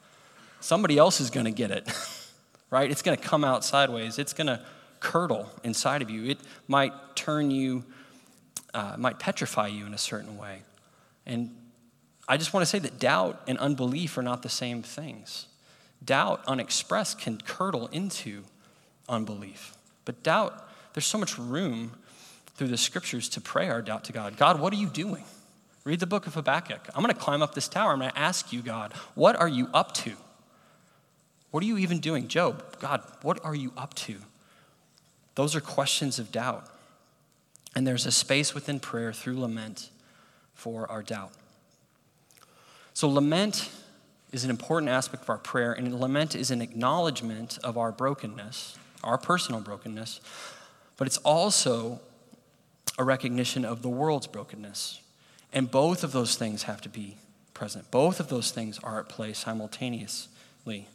somebody 0.65 0.98
else 0.98 1.22
is 1.22 1.30
going 1.30 1.46
to 1.46 1.51
get 1.51 1.70
it, 1.70 1.88
right? 2.70 2.89
It's 2.89 3.04
going 3.04 3.18
to 3.18 3.24
come 3.24 3.44
out 3.44 3.63
sideways. 3.63 4.18
It's 4.18 4.34
going 4.34 4.48
to 4.48 4.62
curdle 5.00 5.50
inside 5.63 6.01
of 6.01 6.10
you. 6.10 6.25
It 6.25 6.39
might 6.68 6.92
turn 7.15 7.51
you, 7.51 7.84
uh, 8.74 8.96
might 8.98 9.20
petrify 9.20 9.68
you 9.68 9.86
in 9.86 9.94
a 9.94 9.98
certain 9.98 10.38
way. 10.38 10.63
And 11.25 11.56
I 12.27 12.38
just 12.38 12.54
want 12.54 12.63
to 12.63 12.65
say 12.65 12.80
that 12.80 13.00
doubt 13.00 13.42
and 13.48 13.60
unbelief 13.60 14.18
are 14.18 14.24
not 14.24 14.42
the 14.42 14.50
same 14.50 14.82
things. 14.82 15.46
Doubt 16.04 16.44
unexpressed 16.48 17.20
can 17.20 17.39
curdle 17.39 17.88
into 17.88 18.44
unbelief. 19.09 19.75
But 20.05 20.24
doubt, 20.24 20.67
there's 20.93 21.05
so 21.05 21.17
much 21.17 21.38
room 21.38 21.91
through 22.55 22.67
the 22.67 22.77
scriptures 22.77 23.27
to 23.29 23.41
pray 23.41 23.69
our 23.69 23.81
doubt 23.81 24.05
to 24.05 24.13
God. 24.13 24.38
God, 24.38 24.59
what 24.59 24.71
are 24.74 24.77
you 24.77 24.88
doing? 24.88 25.24
Read 25.83 26.00
the 26.00 26.07
book 26.07 26.25
of 26.25 26.33
Habakkuk. 26.33 26.89
I'm 26.95 27.03
going 27.03 27.13
to 27.13 27.19
climb 27.19 27.41
up 27.41 27.53
this 27.53 27.67
tower. 27.67 27.91
I'm 27.91 28.00
going 28.00 28.12
to 28.12 28.17
ask 28.17 28.51
you, 28.51 28.62
God, 28.62 28.93
what 29.13 29.35
are 29.35 29.47
you 29.47 29.69
up 29.74 29.93
to? 29.95 30.13
What 31.51 31.63
are 31.63 31.67
you 31.67 31.77
even 31.77 32.00
doing? 32.00 32.27
Job, 32.27 32.79
God, 32.79 33.01
what 33.21 33.43
are 33.45 33.55
you 33.55 33.71
up 33.77 33.93
to? 33.95 34.15
Those 35.35 35.55
are 35.55 35.62
questions 35.62 36.17
of 36.17 36.31
doubt. 36.31 36.67
And 37.75 37.85
there's 37.85 38.05
a 38.05 38.12
space 38.12 38.53
within 38.53 38.79
prayer 38.79 39.13
through 39.13 39.39
lament 39.39 39.89
for 40.53 40.89
our 40.89 41.03
doubt. 41.03 41.31
So, 42.93 43.09
lament 43.09 43.69
is 44.31 44.45
an 44.45 44.50
important 44.50 44.89
aspect 44.89 45.24
of 45.24 45.29
our 45.29 45.38
prayer, 45.38 45.74
and 45.74 46.00
lament 46.00 46.35
is 46.35 46.51
an 46.51 46.62
acknowledgement 46.62 47.59
of 47.63 47.77
our 47.77 47.91
brokenness, 47.91 48.77
our 49.05 49.17
personal 49.17 49.62
brokenness, 49.62 50.19
but 50.97 51.07
it's 51.07 51.17
also 51.17 52.01
a 52.97 53.03
recognition 53.03 53.63
of 53.63 53.81
the 53.81 53.89
world's 53.89 54.27
brokenness. 54.27 55.01
And 55.53 55.69
both 55.69 56.03
of 56.03 56.12
those 56.12 56.35
things 56.35 56.63
have 56.63 56.81
to 56.81 56.89
be 56.89 57.17
present. 57.53 57.89
Both 57.91 58.19
of 58.19 58.27
those 58.27 58.51
things 58.51 58.79
are 58.79 59.00
at 59.00 59.07
play 59.07 59.33
simultaneously. 59.33 60.88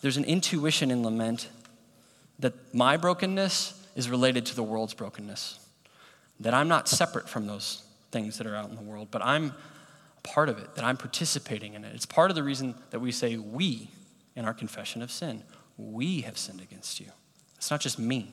There's 0.00 0.16
an 0.16 0.24
intuition 0.24 0.90
in 0.90 1.02
lament 1.02 1.48
that 2.38 2.74
my 2.74 2.96
brokenness 2.96 3.86
is 3.94 4.10
related 4.10 4.44
to 4.46 4.56
the 4.56 4.62
world's 4.62 4.94
brokenness, 4.94 5.58
that 6.40 6.52
I'm 6.52 6.68
not 6.68 6.88
separate 6.88 7.28
from 7.28 7.46
those 7.46 7.82
things 8.10 8.38
that 8.38 8.46
are 8.46 8.54
out 8.54 8.68
in 8.68 8.76
the 8.76 8.82
world, 8.82 9.08
but 9.10 9.22
I'm 9.22 9.52
part 10.22 10.48
of 10.48 10.58
it, 10.58 10.74
that 10.74 10.84
I'm 10.84 10.96
participating 10.96 11.74
in 11.74 11.84
it. 11.84 11.94
It's 11.94 12.06
part 12.06 12.30
of 12.30 12.34
the 12.34 12.42
reason 12.42 12.74
that 12.90 13.00
we 13.00 13.12
say 13.12 13.36
we 13.36 13.88
in 14.34 14.44
our 14.44 14.52
confession 14.52 15.00
of 15.00 15.10
sin. 15.10 15.42
We 15.76 16.22
have 16.22 16.38
sinned 16.38 16.60
against 16.60 17.00
you. 17.00 17.06
It's 17.56 17.70
not 17.70 17.80
just 17.80 17.98
me. 17.98 18.32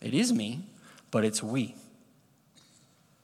It 0.00 0.14
is 0.14 0.32
me, 0.32 0.64
but 1.10 1.24
it's 1.24 1.42
we. 1.42 1.74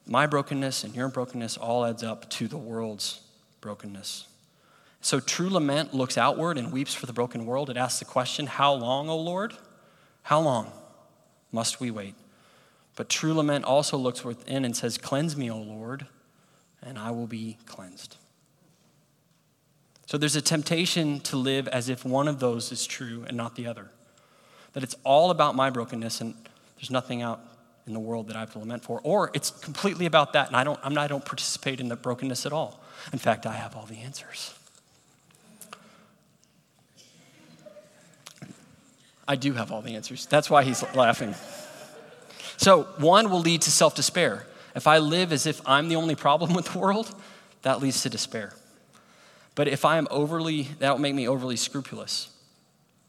My 0.06 0.26
brokenness 0.26 0.84
and 0.84 0.94
your 0.94 1.08
brokenness 1.08 1.56
all 1.56 1.84
adds 1.84 2.02
up 2.02 2.28
to 2.30 2.48
the 2.48 2.58
world's 2.58 3.20
brokenness. 3.60 4.26
So 5.00 5.20
true 5.20 5.48
lament 5.48 5.94
looks 5.94 6.18
outward 6.18 6.58
and 6.58 6.72
weeps 6.72 6.94
for 6.94 7.06
the 7.06 7.12
broken 7.12 7.46
world. 7.46 7.70
It 7.70 7.76
asks 7.76 8.00
the 8.00 8.04
question, 8.04 8.46
How 8.46 8.74
long, 8.74 9.08
O 9.08 9.16
Lord? 9.16 9.54
How 10.22 10.40
long 10.40 10.72
must 11.52 11.80
we 11.80 11.90
wait? 11.90 12.14
But 12.96 13.08
true 13.08 13.32
lament 13.32 13.64
also 13.64 13.96
looks 13.96 14.24
within 14.24 14.64
and 14.64 14.76
says, 14.76 14.98
Cleanse 14.98 15.36
me, 15.36 15.50
O 15.50 15.56
Lord, 15.56 16.06
and 16.82 16.98
I 16.98 17.12
will 17.12 17.26
be 17.26 17.56
cleansed. 17.64 18.16
So 20.10 20.18
there's 20.18 20.34
a 20.34 20.42
temptation 20.42 21.20
to 21.20 21.36
live 21.36 21.68
as 21.68 21.88
if 21.88 22.04
one 22.04 22.26
of 22.26 22.40
those 22.40 22.72
is 22.72 22.84
true 22.84 23.24
and 23.28 23.36
not 23.36 23.54
the 23.54 23.68
other. 23.68 23.92
That 24.72 24.82
it's 24.82 24.96
all 25.04 25.30
about 25.30 25.54
my 25.54 25.70
brokenness 25.70 26.20
and 26.20 26.34
there's 26.76 26.90
nothing 26.90 27.22
out 27.22 27.38
in 27.86 27.92
the 27.92 28.00
world 28.00 28.26
that 28.26 28.34
I 28.34 28.40
have 28.40 28.50
to 28.54 28.58
lament 28.58 28.82
for. 28.82 29.00
Or 29.04 29.30
it's 29.34 29.52
completely 29.52 30.06
about 30.06 30.32
that 30.32 30.48
and 30.48 30.56
I 30.56 30.64
don't, 30.64 30.80
I'm 30.82 30.94
not, 30.94 31.04
I 31.04 31.06
don't 31.06 31.24
participate 31.24 31.78
in 31.78 31.86
the 31.86 31.94
brokenness 31.94 32.44
at 32.44 32.52
all. 32.52 32.82
In 33.12 33.20
fact, 33.20 33.46
I 33.46 33.52
have 33.52 33.76
all 33.76 33.86
the 33.86 33.98
answers. 33.98 34.52
I 39.28 39.36
do 39.36 39.52
have 39.52 39.70
all 39.70 39.80
the 39.80 39.94
answers. 39.94 40.26
That's 40.26 40.50
why 40.50 40.64
he's 40.64 40.82
laughing. 40.92 41.36
So, 42.56 42.82
one 42.98 43.30
will 43.30 43.42
lead 43.42 43.62
to 43.62 43.70
self 43.70 43.94
despair. 43.94 44.44
If 44.74 44.88
I 44.88 44.98
live 44.98 45.32
as 45.32 45.46
if 45.46 45.60
I'm 45.68 45.88
the 45.88 45.94
only 45.94 46.16
problem 46.16 46.52
with 46.56 46.72
the 46.72 46.80
world, 46.80 47.14
that 47.62 47.80
leads 47.80 48.02
to 48.02 48.10
despair. 48.10 48.54
But 49.54 49.68
if 49.68 49.84
I 49.84 49.98
am 49.98 50.08
overly, 50.10 50.68
that 50.78 50.90
will 50.90 51.00
make 51.00 51.14
me 51.14 51.28
overly 51.28 51.56
scrupulous. 51.56 52.28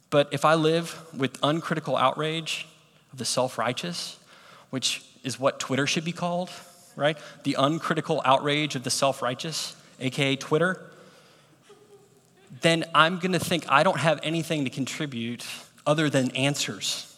But 0.10 0.30
if 0.32 0.44
I 0.44 0.56
live 0.56 1.02
with 1.16 1.38
uncritical 1.42 1.96
outrage 1.96 2.68
of 3.12 3.18
the 3.18 3.26
self 3.26 3.58
righteous, 3.58 4.18
which 4.70 5.04
is 5.24 5.40
what 5.40 5.60
Twitter 5.60 5.88
should 5.88 6.06
be 6.06 6.12
called, 6.12 6.50
right? 6.96 7.18
The 7.44 7.56
uncritical 7.58 8.22
outrage 8.26 8.76
of 8.76 8.84
the 8.84 8.90
self 8.90 9.22
righteous, 9.22 9.76
AKA 10.00 10.36
Twitter, 10.38 10.92
then 12.62 12.84
I'm 12.94 13.20
gonna 13.20 13.40
think 13.40 13.66
I 13.70 13.84
don't 13.84 14.00
have 14.00 14.20
anything 14.24 14.66
to 14.66 14.70
contribute 14.70 15.46
other 15.86 16.10
than 16.10 16.32
answers. 16.32 17.16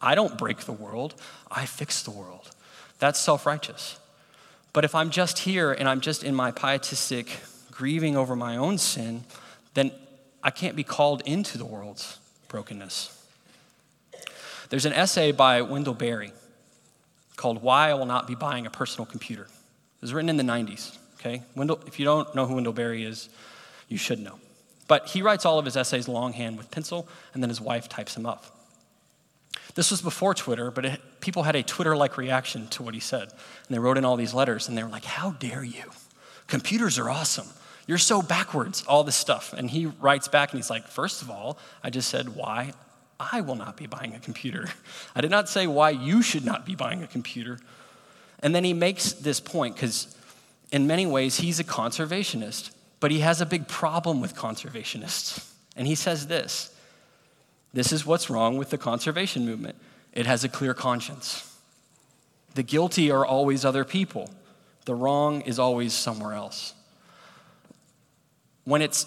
I 0.00 0.14
don't 0.14 0.36
break 0.36 0.60
the 0.60 0.72
world, 0.72 1.14
I 1.50 1.64
fix 1.66 2.02
the 2.02 2.10
world. 2.10 2.50
That's 2.98 3.18
self 3.18 3.46
righteous. 3.46 3.98
But 4.72 4.84
if 4.84 4.94
I'm 4.94 5.10
just 5.10 5.38
here 5.40 5.72
and 5.72 5.88
I'm 5.88 6.00
just 6.00 6.24
in 6.24 6.34
my 6.34 6.50
pietistic 6.50 7.28
grieving 7.74 8.16
over 8.16 8.36
my 8.36 8.56
own 8.56 8.78
sin, 8.78 9.24
then 9.74 9.90
I 10.42 10.50
can't 10.50 10.76
be 10.76 10.84
called 10.84 11.22
into 11.26 11.58
the 11.58 11.64
world's 11.64 12.18
brokenness. 12.48 13.10
There's 14.70 14.86
an 14.86 14.92
essay 14.92 15.32
by 15.32 15.60
Wendell 15.62 15.94
Berry 15.94 16.32
called 17.36 17.62
Why 17.62 17.90
I 17.90 17.94
Will 17.94 18.06
Not 18.06 18.26
Be 18.26 18.34
Buying 18.34 18.66
a 18.66 18.70
Personal 18.70 19.06
Computer. 19.06 19.42
It 19.42 20.00
was 20.00 20.14
written 20.14 20.30
in 20.30 20.36
the 20.36 20.44
90s, 20.44 20.96
okay? 21.18 21.42
Wendell, 21.56 21.80
if 21.86 21.98
you 21.98 22.04
don't 22.04 22.32
know 22.34 22.46
who 22.46 22.54
Wendell 22.54 22.72
Berry 22.72 23.04
is, 23.04 23.28
you 23.88 23.98
should 23.98 24.20
know. 24.20 24.38
But 24.86 25.08
he 25.08 25.22
writes 25.22 25.44
all 25.44 25.58
of 25.58 25.64
his 25.64 25.76
essays 25.76 26.06
longhand 26.06 26.56
with 26.56 26.70
pencil, 26.70 27.08
and 27.32 27.42
then 27.42 27.50
his 27.50 27.60
wife 27.60 27.88
types 27.88 28.14
them 28.14 28.26
up. 28.26 28.44
This 29.74 29.90
was 29.90 30.00
before 30.00 30.34
Twitter, 30.34 30.70
but 30.70 30.84
it, 30.84 31.00
people 31.20 31.42
had 31.42 31.56
a 31.56 31.62
Twitter 31.62 31.96
like 31.96 32.16
reaction 32.16 32.68
to 32.68 32.82
what 32.82 32.94
he 32.94 33.00
said. 33.00 33.22
And 33.22 33.70
they 33.70 33.78
wrote 33.78 33.98
in 33.98 34.04
all 34.04 34.16
these 34.16 34.34
letters, 34.34 34.68
and 34.68 34.78
they 34.78 34.82
were 34.84 34.90
like, 34.90 35.04
How 35.04 35.32
dare 35.32 35.64
you? 35.64 35.90
Computers 36.46 36.98
are 36.98 37.10
awesome. 37.10 37.48
You're 37.86 37.98
so 37.98 38.22
backwards, 38.22 38.84
all 38.86 39.04
this 39.04 39.16
stuff. 39.16 39.52
And 39.52 39.70
he 39.70 39.86
writes 39.86 40.28
back 40.28 40.52
and 40.52 40.58
he's 40.58 40.70
like, 40.70 40.86
First 40.88 41.22
of 41.22 41.30
all, 41.30 41.58
I 41.82 41.90
just 41.90 42.08
said 42.08 42.34
why 42.34 42.72
I 43.20 43.40
will 43.42 43.56
not 43.56 43.76
be 43.76 43.86
buying 43.86 44.14
a 44.14 44.18
computer. 44.18 44.68
I 45.14 45.20
did 45.20 45.30
not 45.30 45.48
say 45.48 45.66
why 45.66 45.90
you 45.90 46.22
should 46.22 46.44
not 46.44 46.66
be 46.66 46.74
buying 46.74 47.02
a 47.02 47.06
computer. 47.06 47.58
And 48.40 48.54
then 48.54 48.64
he 48.64 48.72
makes 48.72 49.12
this 49.12 49.40
point 49.40 49.74
because, 49.74 50.14
in 50.72 50.86
many 50.86 51.06
ways, 51.06 51.38
he's 51.38 51.60
a 51.60 51.64
conservationist. 51.64 52.70
But 53.00 53.10
he 53.10 53.20
has 53.20 53.40
a 53.40 53.46
big 53.46 53.68
problem 53.68 54.20
with 54.20 54.34
conservationists. 54.34 55.50
And 55.76 55.86
he 55.86 55.94
says 55.94 56.26
this 56.26 56.74
this 57.74 57.92
is 57.92 58.06
what's 58.06 58.30
wrong 58.30 58.56
with 58.56 58.70
the 58.70 58.78
conservation 58.78 59.44
movement 59.44 59.76
it 60.12 60.26
has 60.26 60.44
a 60.44 60.48
clear 60.48 60.74
conscience. 60.74 61.50
The 62.54 62.62
guilty 62.62 63.10
are 63.10 63.26
always 63.26 63.64
other 63.64 63.84
people, 63.84 64.30
the 64.84 64.94
wrong 64.94 65.40
is 65.42 65.58
always 65.58 65.92
somewhere 65.92 66.32
else. 66.32 66.72
When 68.64 68.82
it's, 68.82 69.06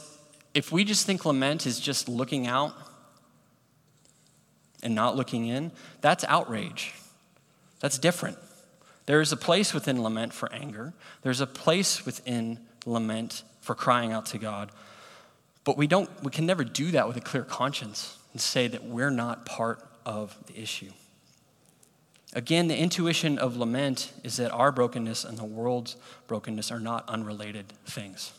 if 0.54 0.72
we 0.72 0.84
just 0.84 1.06
think 1.06 1.26
lament 1.26 1.66
is 1.66 1.80
just 1.80 2.08
looking 2.08 2.48
out 2.48 2.74
and 4.84 4.94
not 4.94 5.16
looking 5.16 5.48
in, 5.48 5.72
that's 6.02 6.24
outrage. 6.26 6.94
That's 7.80 7.98
different. 7.98 8.38
There 9.08 9.22
is 9.22 9.32
a 9.32 9.38
place 9.38 9.74
within 9.74 10.04
lament 10.04 10.34
for 10.34 10.52
anger. 10.52 10.94
There's 11.22 11.42
a 11.42 11.48
place 11.48 12.06
within 12.06 12.60
lament 12.86 13.44
for 13.62 13.74
crying 13.74 14.12
out 14.12 14.28
to 14.28 14.38
God. 14.38 14.72
But 15.64 15.78
we 15.78 15.88
don't 15.88 16.10
we 16.24 16.32
can 16.32 16.46
never 16.46 16.64
do 16.64 16.92
that 16.92 17.08
with 17.08 17.18
a 17.18 17.22
clear 17.22 17.44
conscience 17.44 18.18
and 18.32 18.42
say 18.42 18.68
that 18.68 18.86
we're 18.86 19.10
not 19.10 19.46
part 19.46 19.86
of 20.06 20.38
the 20.48 20.62
issue. 20.62 20.92
Again, 22.34 22.68
the 22.68 22.78
intuition 22.78 23.38
of 23.38 23.58
lament 23.58 24.12
is 24.24 24.38
that 24.38 24.52
our 24.52 24.72
brokenness 24.72 25.26
and 25.26 25.38
the 25.38 25.46
world's 25.46 25.96
brokenness 26.28 26.72
are 26.72 26.80
not 26.80 27.08
unrelated 27.10 27.68
things. 27.86 28.34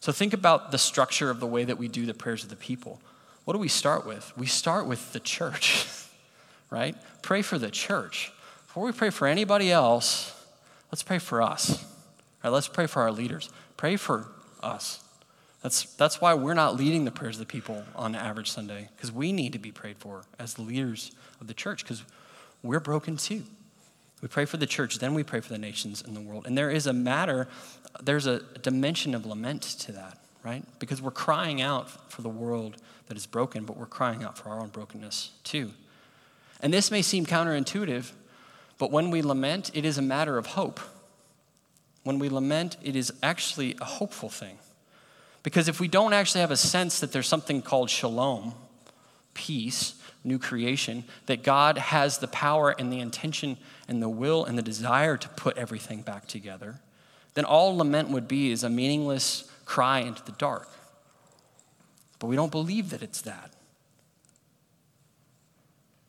So 0.00 0.12
think 0.12 0.32
about 0.32 0.70
the 0.70 0.78
structure 0.78 1.30
of 1.30 1.40
the 1.40 1.46
way 1.46 1.64
that 1.64 1.78
we 1.78 1.88
do 1.88 2.06
the 2.06 2.14
prayers 2.14 2.44
of 2.44 2.50
the 2.50 2.56
people. 2.56 3.00
What 3.44 3.54
do 3.54 3.58
we 3.58 3.68
start 3.68 4.06
with? 4.06 4.32
We 4.36 4.46
start 4.46 4.86
with 4.86 5.12
the 5.12 5.20
church, 5.20 5.86
right? 6.70 6.94
Pray 7.22 7.42
for 7.42 7.58
the 7.58 7.70
church. 7.70 8.32
Before 8.66 8.84
we 8.84 8.92
pray 8.92 9.10
for 9.10 9.26
anybody 9.26 9.72
else, 9.72 10.34
let's 10.92 11.02
pray 11.02 11.18
for 11.18 11.42
us. 11.42 11.82
All 11.82 11.88
right, 12.44 12.50
let's 12.50 12.68
pray 12.68 12.86
for 12.86 13.02
our 13.02 13.10
leaders. 13.10 13.50
Pray 13.76 13.96
for 13.96 14.26
us. 14.62 15.02
That's, 15.62 15.84
that's 15.94 16.20
why 16.20 16.34
we're 16.34 16.54
not 16.54 16.76
leading 16.76 17.04
the 17.04 17.10
prayers 17.10 17.36
of 17.36 17.40
the 17.40 17.46
people 17.46 17.84
on 17.96 18.14
average 18.14 18.50
Sunday, 18.50 18.88
because 18.94 19.10
we 19.10 19.32
need 19.32 19.52
to 19.54 19.58
be 19.58 19.72
prayed 19.72 19.96
for 19.98 20.22
as 20.38 20.58
leaders 20.58 21.10
of 21.40 21.48
the 21.48 21.54
church, 21.54 21.82
because 21.82 22.04
we're 22.62 22.80
broken 22.80 23.16
too. 23.16 23.42
We 24.20 24.28
pray 24.28 24.44
for 24.44 24.56
the 24.56 24.66
church, 24.66 24.98
then 24.98 25.14
we 25.14 25.22
pray 25.22 25.40
for 25.40 25.50
the 25.50 25.58
nations 25.58 26.02
and 26.02 26.16
the 26.16 26.20
world. 26.20 26.46
And 26.46 26.58
there 26.58 26.70
is 26.70 26.86
a 26.86 26.92
matter, 26.92 27.48
there's 28.02 28.26
a 28.26 28.40
dimension 28.62 29.14
of 29.14 29.24
lament 29.24 29.62
to 29.62 29.92
that, 29.92 30.18
right? 30.44 30.64
Because 30.78 31.00
we're 31.00 31.10
crying 31.10 31.60
out 31.60 32.10
for 32.10 32.22
the 32.22 32.28
world 32.28 32.76
that 33.06 33.16
is 33.16 33.26
broken, 33.26 33.64
but 33.64 33.76
we're 33.76 33.86
crying 33.86 34.24
out 34.24 34.36
for 34.36 34.48
our 34.48 34.60
own 34.60 34.68
brokenness 34.68 35.32
too. 35.44 35.70
And 36.60 36.74
this 36.74 36.90
may 36.90 37.02
seem 37.02 37.26
counterintuitive, 37.26 38.10
but 38.76 38.90
when 38.90 39.10
we 39.10 39.22
lament, 39.22 39.70
it 39.74 39.84
is 39.84 39.98
a 39.98 40.02
matter 40.02 40.36
of 40.36 40.46
hope 40.46 40.80
when 42.08 42.18
we 42.18 42.30
lament, 42.30 42.78
it 42.82 42.96
is 42.96 43.12
actually 43.22 43.76
a 43.82 43.84
hopeful 43.84 44.30
thing. 44.30 44.56
Because 45.42 45.68
if 45.68 45.78
we 45.78 45.88
don't 45.88 46.14
actually 46.14 46.40
have 46.40 46.50
a 46.50 46.56
sense 46.56 47.00
that 47.00 47.12
there's 47.12 47.28
something 47.28 47.60
called 47.60 47.90
shalom, 47.90 48.54
peace, 49.34 49.97
new 50.28 50.38
creation, 50.38 51.04
that 51.26 51.42
God 51.42 51.78
has 51.78 52.18
the 52.18 52.28
power 52.28 52.70
and 52.70 52.92
the 52.92 53.00
intention 53.00 53.56
and 53.88 54.02
the 54.02 54.08
will 54.08 54.44
and 54.44 54.56
the 54.56 54.62
desire 54.62 55.16
to 55.16 55.28
put 55.30 55.56
everything 55.56 56.02
back 56.02 56.28
together, 56.28 56.80
then 57.34 57.44
all 57.44 57.76
lament 57.76 58.10
would 58.10 58.28
be 58.28 58.52
is 58.52 58.62
a 58.62 58.70
meaningless 58.70 59.50
cry 59.64 60.00
into 60.00 60.24
the 60.24 60.32
dark. 60.32 60.68
But 62.18 62.26
we 62.26 62.36
don't 62.36 62.52
believe 62.52 62.90
that 62.90 63.02
it's 63.02 63.22
that. 63.22 63.52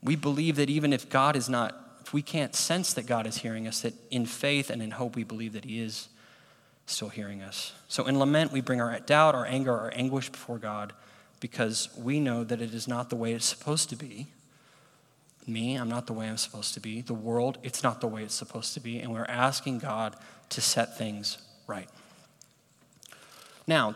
We 0.01 0.15
believe 0.15 0.55
that 0.55 0.69
even 0.69 0.93
if 0.93 1.09
God 1.09 1.35
is 1.35 1.49
not, 1.49 1.75
if 2.05 2.13
we 2.13 2.21
can't 2.21 2.55
sense 2.55 2.93
that 2.93 3.05
God 3.05 3.27
is 3.27 3.37
hearing 3.37 3.67
us, 3.67 3.81
that 3.81 3.93
in 4.09 4.25
faith 4.25 4.69
and 4.69 4.81
in 4.81 4.91
hope 4.91 5.15
we 5.15 5.23
believe 5.23 5.53
that 5.53 5.65
He 5.65 5.81
is 5.81 6.07
still 6.85 7.09
hearing 7.09 7.41
us. 7.41 7.73
So 7.87 8.07
in 8.07 8.17
lament, 8.17 8.51
we 8.51 8.61
bring 8.61 8.81
our 8.81 8.99
doubt, 9.01 9.35
our 9.35 9.45
anger, 9.45 9.77
our 9.77 9.91
anguish 9.93 10.29
before 10.29 10.57
God 10.57 10.93
because 11.39 11.89
we 11.97 12.19
know 12.19 12.43
that 12.43 12.61
it 12.61 12.73
is 12.73 12.87
not 12.87 13.09
the 13.09 13.15
way 13.15 13.33
it's 13.33 13.45
supposed 13.45 13.89
to 13.89 13.95
be. 13.95 14.27
Me, 15.47 15.75
I'm 15.75 15.89
not 15.89 16.05
the 16.05 16.13
way 16.13 16.27
I'm 16.27 16.37
supposed 16.37 16.73
to 16.75 16.79
be. 16.79 17.01
The 17.01 17.13
world, 17.13 17.57
it's 17.63 17.81
not 17.81 18.01
the 18.01 18.07
way 18.07 18.23
it's 18.23 18.35
supposed 18.35 18.73
to 18.75 18.79
be. 18.79 18.99
And 18.99 19.11
we're 19.11 19.25
asking 19.25 19.79
God 19.79 20.15
to 20.49 20.61
set 20.61 20.97
things 20.97 21.37
right. 21.65 21.89
Now, 23.65 23.95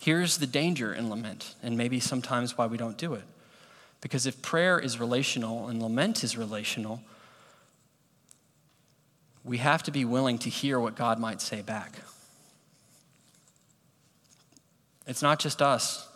here's 0.00 0.38
the 0.38 0.46
danger 0.46 0.92
in 0.94 1.10
lament, 1.10 1.54
and 1.62 1.76
maybe 1.76 2.00
sometimes 2.00 2.56
why 2.56 2.66
we 2.66 2.76
don't 2.76 2.96
do 2.96 3.14
it. 3.14 3.24
Because 4.00 4.26
if 4.26 4.40
prayer 4.42 4.78
is 4.78 5.00
relational 5.00 5.68
and 5.68 5.82
lament 5.82 6.22
is 6.22 6.38
relational, 6.38 7.02
we 9.44 9.58
have 9.58 9.82
to 9.84 9.90
be 9.90 10.04
willing 10.04 10.38
to 10.38 10.50
hear 10.50 10.78
what 10.78 10.94
God 10.94 11.18
might 11.18 11.40
say 11.40 11.62
back. 11.62 11.92
It's 15.08 15.22
not 15.22 15.40
just 15.40 15.62
us 15.62 16.06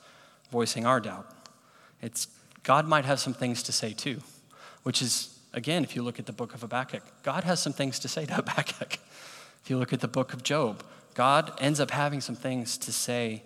voicing 0.50 0.84
our 0.86 1.00
doubt. 1.00 1.26
It's 2.02 2.28
God 2.62 2.86
might 2.86 3.06
have 3.06 3.18
some 3.18 3.32
things 3.34 3.62
to 3.64 3.72
say 3.72 3.92
too, 3.92 4.20
which 4.84 5.02
is, 5.02 5.36
again, 5.52 5.82
if 5.82 5.96
you 5.96 6.02
look 6.02 6.18
at 6.18 6.26
the 6.26 6.32
book 6.32 6.54
of 6.54 6.60
Habakkuk, 6.60 7.02
God 7.22 7.42
has 7.42 7.60
some 7.60 7.72
things 7.72 7.98
to 8.00 8.08
say 8.08 8.26
to 8.26 8.34
Habakkuk. 8.34 8.98
If 9.64 9.70
you 9.70 9.78
look 9.78 9.92
at 9.92 10.00
the 10.00 10.08
book 10.08 10.32
of 10.32 10.42
Job, 10.42 10.84
God 11.14 11.52
ends 11.58 11.80
up 11.80 11.90
having 11.90 12.20
some 12.20 12.36
things 12.36 12.76
to 12.78 12.92
say 12.92 13.42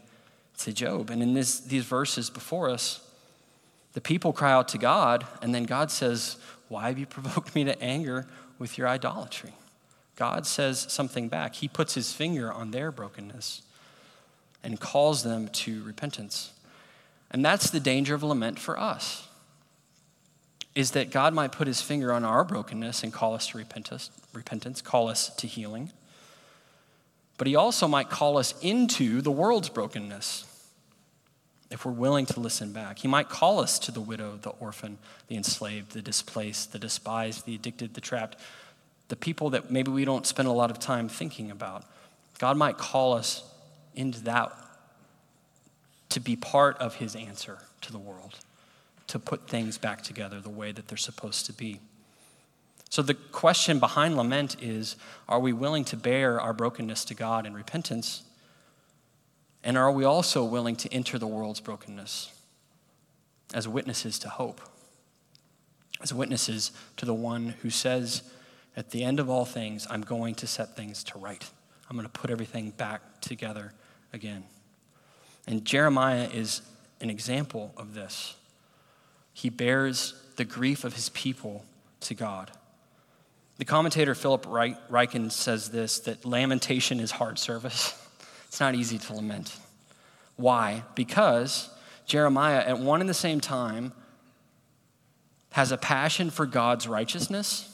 to 0.58 0.72
Job. 0.72 1.10
And 1.10 1.22
in 1.22 1.32
this, 1.32 1.60
these 1.60 1.84
verses 1.84 2.28
before 2.28 2.68
us, 2.68 3.00
the 3.92 4.00
people 4.00 4.32
cry 4.32 4.52
out 4.52 4.68
to 4.68 4.78
God, 4.78 5.26
and 5.40 5.54
then 5.54 5.64
God 5.64 5.90
says, 5.90 6.36
Why 6.68 6.88
have 6.88 6.98
you 6.98 7.06
provoked 7.06 7.54
me 7.54 7.64
to 7.64 7.80
anger 7.80 8.26
with 8.58 8.76
your 8.76 8.88
idolatry? 8.88 9.52
God 10.16 10.46
says 10.46 10.86
something 10.90 11.28
back. 11.28 11.54
He 11.54 11.68
puts 11.68 11.94
his 11.94 12.12
finger 12.12 12.52
on 12.52 12.72
their 12.72 12.90
brokenness 12.90 13.62
and 14.66 14.80
calls 14.80 15.22
them 15.22 15.46
to 15.46 15.80
repentance. 15.84 16.52
And 17.30 17.44
that's 17.44 17.70
the 17.70 17.78
danger 17.78 18.16
of 18.16 18.24
lament 18.24 18.58
for 18.58 18.76
us. 18.76 19.28
Is 20.74 20.90
that 20.90 21.12
God 21.12 21.32
might 21.32 21.52
put 21.52 21.68
his 21.68 21.80
finger 21.80 22.12
on 22.12 22.24
our 22.24 22.42
brokenness 22.42 23.04
and 23.04 23.12
call 23.12 23.34
us 23.34 23.46
to 23.48 23.58
repentance, 23.58 24.10
repentance, 24.32 24.82
call 24.82 25.08
us 25.08 25.34
to 25.36 25.46
healing. 25.46 25.92
But 27.38 27.46
he 27.46 27.54
also 27.54 27.86
might 27.86 28.10
call 28.10 28.38
us 28.38 28.54
into 28.60 29.22
the 29.22 29.30
world's 29.30 29.68
brokenness 29.68 30.44
if 31.70 31.86
we're 31.86 31.92
willing 31.92 32.26
to 32.26 32.40
listen 32.40 32.72
back. 32.72 32.98
He 32.98 33.08
might 33.08 33.28
call 33.28 33.60
us 33.60 33.78
to 33.80 33.92
the 33.92 34.00
widow, 34.00 34.36
the 34.42 34.50
orphan, 34.50 34.98
the 35.28 35.36
enslaved, 35.36 35.92
the 35.92 36.02
displaced, 36.02 36.72
the 36.72 36.80
despised, 36.80 37.46
the 37.46 37.54
addicted, 37.54 37.94
the 37.94 38.00
trapped, 38.00 38.36
the 39.08 39.16
people 39.16 39.50
that 39.50 39.70
maybe 39.70 39.92
we 39.92 40.04
don't 40.04 40.26
spend 40.26 40.48
a 40.48 40.52
lot 40.52 40.72
of 40.72 40.80
time 40.80 41.08
thinking 41.08 41.52
about. 41.52 41.84
God 42.40 42.56
might 42.56 42.78
call 42.78 43.12
us 43.12 43.45
into 43.96 44.22
that 44.24 44.52
to 46.10 46.20
be 46.20 46.36
part 46.36 46.78
of 46.78 46.96
his 46.96 47.14
answer 47.16 47.58
to 47.82 47.92
the 47.92 47.98
world, 47.98 48.38
to 49.08 49.18
put 49.18 49.48
things 49.48 49.78
back 49.78 50.02
together 50.02 50.40
the 50.40 50.48
way 50.48 50.72
that 50.72 50.88
they're 50.88 50.96
supposed 50.96 51.46
to 51.46 51.52
be. 51.52 51.80
So, 52.88 53.02
the 53.02 53.14
question 53.14 53.78
behind 53.78 54.16
lament 54.16 54.56
is 54.62 54.96
are 55.28 55.40
we 55.40 55.52
willing 55.52 55.84
to 55.86 55.96
bear 55.96 56.40
our 56.40 56.52
brokenness 56.52 57.04
to 57.06 57.14
God 57.14 57.46
in 57.46 57.54
repentance? 57.54 58.22
And 59.64 59.76
are 59.76 59.90
we 59.90 60.04
also 60.04 60.44
willing 60.44 60.76
to 60.76 60.92
enter 60.92 61.18
the 61.18 61.26
world's 61.26 61.60
brokenness 61.60 62.32
as 63.52 63.66
witnesses 63.66 64.18
to 64.20 64.28
hope? 64.28 64.60
As 66.00 66.14
witnesses 66.14 66.70
to 66.96 67.04
the 67.04 67.14
one 67.14 67.56
who 67.62 67.70
says, 67.70 68.22
at 68.76 68.90
the 68.90 69.02
end 69.02 69.18
of 69.18 69.28
all 69.28 69.44
things, 69.44 69.86
I'm 69.90 70.02
going 70.02 70.34
to 70.36 70.46
set 70.46 70.76
things 70.76 71.02
to 71.04 71.18
right. 71.18 71.44
I'm 71.90 71.96
going 71.96 72.06
to 72.06 72.12
put 72.12 72.30
everything 72.30 72.70
back 72.70 73.00
together 73.20 73.72
again. 74.12 74.44
And 75.46 75.64
Jeremiah 75.64 76.28
is 76.32 76.62
an 77.00 77.10
example 77.10 77.72
of 77.76 77.94
this. 77.94 78.34
He 79.32 79.50
bears 79.50 80.14
the 80.36 80.44
grief 80.44 80.84
of 80.84 80.94
his 80.94 81.08
people 81.10 81.64
to 82.00 82.14
God. 82.14 82.50
The 83.58 83.64
commentator 83.64 84.14
Philip 84.14 84.44
Ryken 84.46 85.30
says 85.30 85.70
this 85.70 86.00
that 86.00 86.24
lamentation 86.24 87.00
is 87.00 87.10
hard 87.10 87.38
service. 87.38 88.02
It's 88.48 88.60
not 88.60 88.76
easy 88.76 88.96
to 88.96 89.12
lament. 89.12 89.54
Why? 90.36 90.84
Because 90.94 91.68
Jeremiah, 92.06 92.60
at 92.60 92.78
one 92.78 93.00
and 93.00 93.10
the 93.10 93.12
same 93.12 93.40
time, 93.40 93.92
has 95.50 95.72
a 95.72 95.76
passion 95.76 96.30
for 96.30 96.46
God's 96.46 96.86
righteousness, 96.86 97.68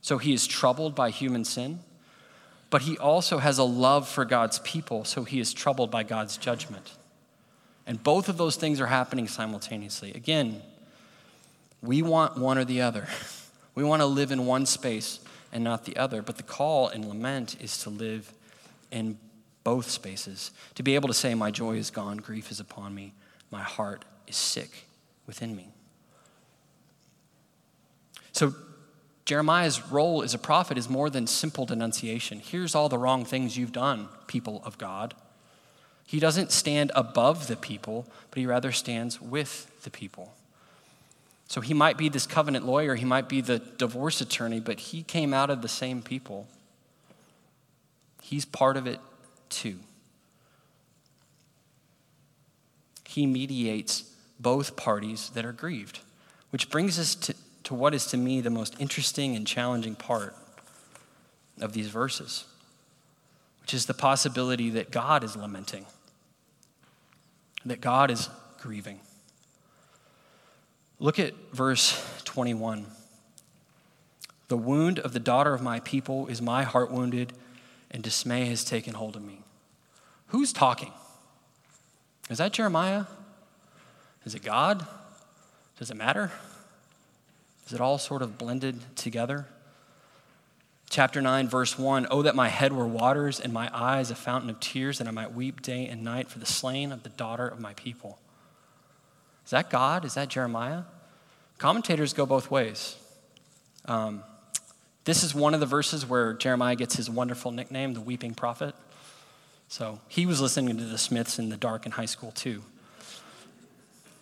so 0.00 0.18
he 0.18 0.32
is 0.34 0.46
troubled 0.46 0.94
by 0.94 1.10
human 1.10 1.44
sin 1.44 1.80
but 2.72 2.82
he 2.82 2.96
also 2.96 3.36
has 3.36 3.58
a 3.58 3.64
love 3.64 4.08
for 4.08 4.24
God's 4.24 4.58
people, 4.60 5.04
so 5.04 5.24
he 5.24 5.38
is 5.38 5.52
troubled 5.52 5.90
by 5.90 6.04
God's 6.04 6.38
judgment. 6.38 6.94
And 7.86 8.02
both 8.02 8.30
of 8.30 8.38
those 8.38 8.56
things 8.56 8.80
are 8.80 8.86
happening 8.86 9.28
simultaneously. 9.28 10.10
Again, 10.14 10.62
we 11.82 12.00
want 12.00 12.38
one 12.38 12.56
or 12.56 12.64
the 12.64 12.80
other. 12.80 13.06
We 13.74 13.84
want 13.84 14.02
to 14.02 14.06
live 14.06 14.32
in 14.32 14.44
one 14.44 14.66
space 14.66 15.18
and 15.50 15.64
not 15.64 15.86
the 15.86 15.96
other. 15.96 16.20
But 16.20 16.36
the 16.36 16.42
call 16.42 16.88
in 16.88 17.08
lament 17.08 17.56
is 17.58 17.78
to 17.84 17.88
live 17.88 18.30
in 18.90 19.16
both 19.64 19.88
spaces, 19.88 20.50
to 20.74 20.82
be 20.82 20.94
able 20.94 21.08
to 21.08 21.14
say, 21.14 21.34
My 21.34 21.50
joy 21.50 21.76
is 21.76 21.90
gone, 21.90 22.18
grief 22.18 22.50
is 22.50 22.60
upon 22.60 22.94
me, 22.94 23.14
my 23.50 23.62
heart 23.62 24.04
is 24.26 24.36
sick 24.36 24.84
within 25.26 25.56
me. 25.56 25.68
So, 28.32 28.54
Jeremiah's 29.24 29.86
role 29.90 30.22
as 30.22 30.34
a 30.34 30.38
prophet 30.38 30.76
is 30.76 30.90
more 30.90 31.08
than 31.08 31.26
simple 31.26 31.64
denunciation. 31.64 32.40
Here's 32.40 32.74
all 32.74 32.88
the 32.88 32.98
wrong 32.98 33.24
things 33.24 33.56
you've 33.56 33.72
done, 33.72 34.08
people 34.26 34.62
of 34.64 34.78
God. 34.78 35.14
He 36.04 36.18
doesn't 36.18 36.50
stand 36.50 36.90
above 36.94 37.46
the 37.46 37.56
people, 37.56 38.06
but 38.30 38.38
he 38.38 38.46
rather 38.46 38.72
stands 38.72 39.20
with 39.20 39.70
the 39.82 39.90
people. 39.90 40.34
So 41.46 41.60
he 41.60 41.74
might 41.74 41.96
be 41.96 42.08
this 42.08 42.26
covenant 42.26 42.66
lawyer, 42.66 42.94
he 42.94 43.04
might 43.04 43.28
be 43.28 43.40
the 43.40 43.58
divorce 43.58 44.20
attorney, 44.20 44.58
but 44.58 44.80
he 44.80 45.02
came 45.02 45.32
out 45.32 45.50
of 45.50 45.62
the 45.62 45.68
same 45.68 46.02
people. 46.02 46.48
He's 48.22 48.44
part 48.44 48.76
of 48.76 48.86
it 48.86 49.00
too. 49.50 49.78
He 53.06 53.26
mediates 53.26 54.04
both 54.40 54.76
parties 54.76 55.30
that 55.34 55.44
are 55.44 55.52
grieved, 55.52 56.00
which 56.50 56.70
brings 56.70 56.98
us 56.98 57.14
to 57.14 57.34
to 57.64 57.74
what 57.74 57.94
is 57.94 58.06
to 58.06 58.16
me 58.16 58.40
the 58.40 58.50
most 58.50 58.74
interesting 58.80 59.36
and 59.36 59.46
challenging 59.46 59.94
part 59.94 60.34
of 61.60 61.72
these 61.72 61.88
verses, 61.88 62.44
which 63.60 63.74
is 63.74 63.86
the 63.86 63.94
possibility 63.94 64.70
that 64.70 64.90
God 64.90 65.22
is 65.22 65.36
lamenting, 65.36 65.86
that 67.64 67.80
God 67.80 68.10
is 68.10 68.28
grieving. 68.60 69.00
Look 70.98 71.18
at 71.18 71.34
verse 71.52 72.00
21. 72.24 72.86
The 74.48 74.56
wound 74.56 74.98
of 74.98 75.12
the 75.12 75.20
daughter 75.20 75.54
of 75.54 75.62
my 75.62 75.80
people 75.80 76.26
is 76.26 76.42
my 76.42 76.62
heart 76.62 76.90
wounded, 76.90 77.32
and 77.90 78.02
dismay 78.02 78.46
has 78.46 78.64
taken 78.64 78.94
hold 78.94 79.16
of 79.16 79.22
me. 79.22 79.40
Who's 80.28 80.52
talking? 80.52 80.92
Is 82.30 82.38
that 82.38 82.52
Jeremiah? 82.52 83.04
Is 84.24 84.34
it 84.34 84.42
God? 84.42 84.86
Does 85.78 85.90
it 85.90 85.96
matter? 85.96 86.30
Is 87.66 87.72
it 87.72 87.80
all 87.80 87.98
sort 87.98 88.22
of 88.22 88.38
blended 88.38 88.80
together? 88.96 89.46
Chapter 90.90 91.22
9, 91.22 91.48
verse 91.48 91.78
1 91.78 92.08
Oh, 92.10 92.22
that 92.22 92.34
my 92.34 92.48
head 92.48 92.72
were 92.72 92.86
waters 92.86 93.40
and 93.40 93.52
my 93.52 93.70
eyes 93.72 94.10
a 94.10 94.14
fountain 94.14 94.50
of 94.50 94.60
tears, 94.60 94.98
that 94.98 95.08
I 95.08 95.10
might 95.10 95.32
weep 95.32 95.62
day 95.62 95.86
and 95.86 96.04
night 96.04 96.28
for 96.28 96.38
the 96.38 96.46
slain 96.46 96.92
of 96.92 97.02
the 97.02 97.08
daughter 97.08 97.48
of 97.48 97.58
my 97.60 97.72
people. 97.74 98.18
Is 99.44 99.52
that 99.52 99.70
God? 99.70 100.04
Is 100.04 100.14
that 100.14 100.28
Jeremiah? 100.28 100.82
Commentators 101.58 102.12
go 102.12 102.26
both 102.26 102.50
ways. 102.50 102.96
Um, 103.86 104.22
this 105.04 105.24
is 105.24 105.34
one 105.34 105.54
of 105.54 105.60
the 105.60 105.66
verses 105.66 106.06
where 106.06 106.34
Jeremiah 106.34 106.76
gets 106.76 106.96
his 106.96 107.08
wonderful 107.08 107.50
nickname, 107.50 107.94
the 107.94 108.00
weeping 108.00 108.34
prophet. 108.34 108.74
So 109.68 109.98
he 110.08 110.26
was 110.26 110.40
listening 110.40 110.76
to 110.76 110.84
the 110.84 110.98
Smiths 110.98 111.38
in 111.38 111.48
the 111.48 111.56
dark 111.56 111.86
in 111.86 111.92
high 111.92 112.04
school, 112.04 112.30
too. 112.32 112.62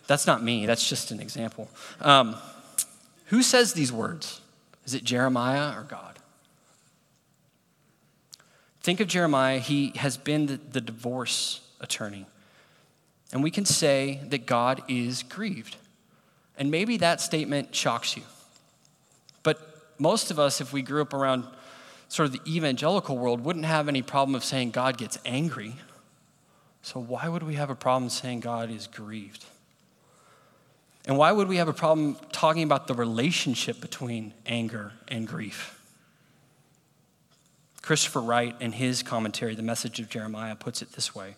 That's 0.07 0.27
not 0.27 0.43
me, 0.43 0.67
that's 0.67 0.89
just 0.89 1.11
an 1.11 1.21
example. 1.21 1.69
Um, 2.01 2.37
who 3.31 3.43
says 3.43 3.73
these 3.73 3.93
words? 3.93 4.41
Is 4.85 4.95
it 4.95 5.05
Jeremiah 5.05 5.79
or 5.79 5.85
God? 5.85 6.19
Think 8.81 8.99
of 8.99 9.07
Jeremiah. 9.07 9.59
He 9.59 9.93
has 9.97 10.17
been 10.17 10.47
the, 10.47 10.57
the 10.57 10.81
divorce 10.81 11.61
attorney. 11.81 12.27
And 13.33 13.43
we 13.43 13.53
can 13.53 13.65
say 13.65 14.21
that 14.29 14.47
God 14.47 14.83
is 14.89 15.23
grieved. 15.23 15.77
And 16.59 16.73
maybe 16.73 16.97
that 16.97 17.21
statement 17.21 17.73
shocks 17.75 18.17
you. 18.17 18.25
But 19.45 19.61
most 19.99 20.33
of 20.33 20.39
us, 20.41 20.61
if 20.61 20.73
we 20.73 20.83
grew 20.83 21.03
up 21.03 21.15
around 21.15 21.45
sort 22.09 22.27
of 22.27 22.33
the 22.33 22.41
evangelical 22.53 23.17
world 23.17 23.45
wouldn't 23.45 23.65
have 23.65 23.89
any 23.89 24.03
problem 24.03 24.35
of 24.35 24.43
saying 24.43 24.73
God 24.73 24.99
gets 24.99 25.19
angry. 25.25 25.77
So, 26.83 26.99
why 26.99 27.29
would 27.29 27.45
we 27.45 27.55
have 27.55 27.71
a 27.71 27.77
problem 27.77 28.11
saying 28.11 28.41
God 28.41 28.71
is 28.71 28.89
grieved? 28.89 29.45
And 31.07 31.17
why 31.17 31.33
would 31.33 31.49
we 31.49 31.57
have 31.57 31.69
a 31.69 31.73
problem 31.73 32.17
talking 32.33 32.63
about 32.63 32.87
the 32.87 32.95
relationship 32.95 33.81
between 33.81 34.35
anger 34.47 34.93
and 35.09 35.27
grief? 35.27 35.81
Christopher 37.83 38.21
Wright, 38.21 38.55
in 38.61 38.73
his 38.73 39.03
commentary, 39.03 39.55
The 39.55 39.63
Message 39.63 40.01
of 40.01 40.09
Jeremiah, 40.09 40.55
puts 40.55 40.83
it 40.83 40.93
this 40.93 41.15
way 41.15 41.37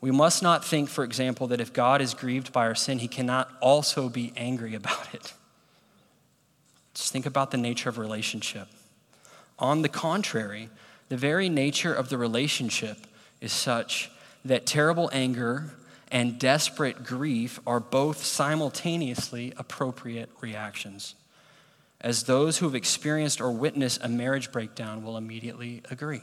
We 0.00 0.10
must 0.10 0.42
not 0.42 0.64
think, 0.64 0.88
for 0.88 1.04
example, 1.04 1.46
that 1.48 1.60
if 1.60 1.72
God 1.72 2.00
is 2.00 2.14
grieved 2.14 2.52
by 2.52 2.66
our 2.66 2.74
sin, 2.74 2.98
he 2.98 3.08
cannot 3.08 3.50
also 3.60 4.08
be 4.08 4.32
angry 4.36 4.74
about 4.74 5.14
it. 5.14 5.34
Just 6.94 7.12
think 7.12 7.26
about 7.26 7.50
the 7.50 7.58
nature 7.58 7.90
of 7.90 7.98
relationship. 7.98 8.68
On 9.58 9.82
the 9.82 9.88
contrary, 9.88 10.70
the 11.08 11.16
very 11.16 11.48
nature 11.48 11.92
of 11.92 12.08
the 12.08 12.18
relationship 12.18 13.06
is 13.40 13.52
such 13.52 14.10
that 14.44 14.66
terrible 14.66 15.10
anger 15.12 15.74
and 16.08 16.38
desperate 16.38 17.04
grief 17.04 17.58
are 17.66 17.80
both 17.80 18.24
simultaneously 18.24 19.52
appropriate 19.56 20.30
reactions, 20.40 21.14
as 22.00 22.24
those 22.24 22.58
who 22.58 22.66
have 22.66 22.74
experienced 22.74 23.40
or 23.40 23.50
witnessed 23.50 24.02
a 24.02 24.08
marriage 24.08 24.52
breakdown 24.52 25.02
will 25.02 25.16
immediately 25.16 25.82
agree. 25.90 26.22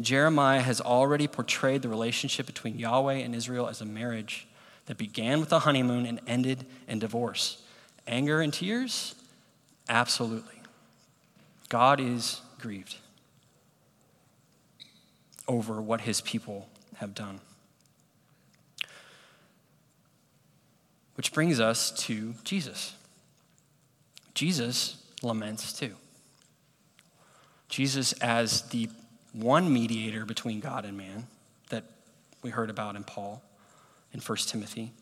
Jeremiah 0.00 0.60
has 0.60 0.80
already 0.80 1.26
portrayed 1.26 1.82
the 1.82 1.88
relationship 1.88 2.46
between 2.46 2.78
Yahweh 2.78 3.14
and 3.14 3.34
Israel 3.34 3.66
as 3.66 3.80
a 3.80 3.84
marriage 3.84 4.46
that 4.86 4.96
began 4.96 5.40
with 5.40 5.52
a 5.52 5.60
honeymoon 5.60 6.06
and 6.06 6.20
ended 6.26 6.64
in 6.86 6.98
divorce. 6.98 7.62
Anger 8.06 8.40
and 8.40 8.52
tears? 8.52 9.14
Absolutely. 9.88 10.62
God 11.68 12.00
is 12.00 12.40
grieved 12.58 12.96
over 15.46 15.80
what 15.80 16.02
his 16.02 16.20
people 16.20 16.68
have 16.96 17.14
done. 17.14 17.40
Which 21.18 21.32
brings 21.32 21.58
us 21.58 21.90
to 22.04 22.34
Jesus. 22.44 22.94
Jesus 24.34 25.02
laments 25.20 25.72
too. 25.72 25.96
Jesus, 27.68 28.12
as 28.14 28.62
the 28.68 28.88
one 29.32 29.72
mediator 29.72 30.24
between 30.24 30.60
God 30.60 30.84
and 30.84 30.96
man 30.96 31.26
that 31.70 31.82
we 32.44 32.50
heard 32.50 32.70
about 32.70 32.94
in 32.94 33.02
Paul 33.02 33.42
in 34.12 34.20
1 34.20 34.38
Timothy, 34.46 34.92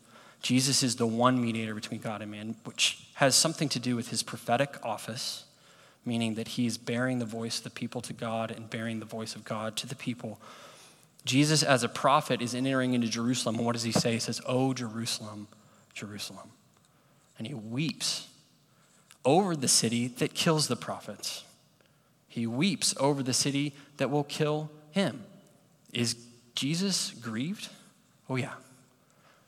Jesus 0.41 0.81
is 0.81 0.95
the 0.95 1.05
one 1.05 1.39
mediator 1.39 1.75
between 1.75 1.99
God 1.99 2.23
and 2.23 2.31
man, 2.31 2.55
which 2.63 3.05
has 3.13 3.35
something 3.35 3.69
to 3.69 3.79
do 3.79 3.95
with 3.95 4.09
his 4.09 4.23
prophetic 4.23 4.83
office, 4.83 5.45
meaning 6.03 6.33
that 6.33 6.47
he 6.47 6.65
is 6.65 6.79
bearing 6.79 7.19
the 7.19 7.25
voice 7.25 7.59
of 7.59 7.65
the 7.65 7.69
people 7.69 8.01
to 8.01 8.13
God 8.13 8.49
and 8.49 8.71
bearing 8.71 8.97
the 8.97 9.05
voice 9.05 9.35
of 9.35 9.45
God 9.45 9.75
to 9.77 9.85
the 9.85 9.93
people. 9.93 10.41
Jesus, 11.25 11.61
as 11.61 11.83
a 11.83 11.89
prophet, 11.89 12.41
is 12.41 12.55
entering 12.55 12.95
into 12.95 13.07
Jerusalem. 13.07 13.57
And 13.57 13.65
what 13.67 13.73
does 13.73 13.83
he 13.83 13.91
say? 13.91 14.13
He 14.13 14.19
says, 14.19 14.41
Oh, 14.47 14.73
Jerusalem, 14.73 15.47
Jerusalem. 15.97 16.51
And 17.37 17.47
he 17.47 17.53
weeps 17.53 18.27
over 19.25 19.55
the 19.55 19.67
city 19.67 20.07
that 20.07 20.33
kills 20.33 20.67
the 20.67 20.75
prophets. 20.75 21.43
He 22.27 22.47
weeps 22.47 22.95
over 22.99 23.23
the 23.23 23.33
city 23.33 23.73
that 23.97 24.09
will 24.09 24.23
kill 24.23 24.69
him. 24.91 25.23
Is 25.91 26.15
Jesus 26.55 27.11
grieved? 27.11 27.69
Oh, 28.29 28.35
yeah. 28.35 28.53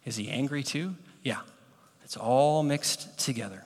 Is 0.06 0.16
he 0.16 0.30
angry 0.30 0.64
too? 0.64 0.96
Yeah. 1.24 1.42
It's 2.04 2.18
all 2.18 2.64
mixed 2.64 3.20
together. 3.20 3.64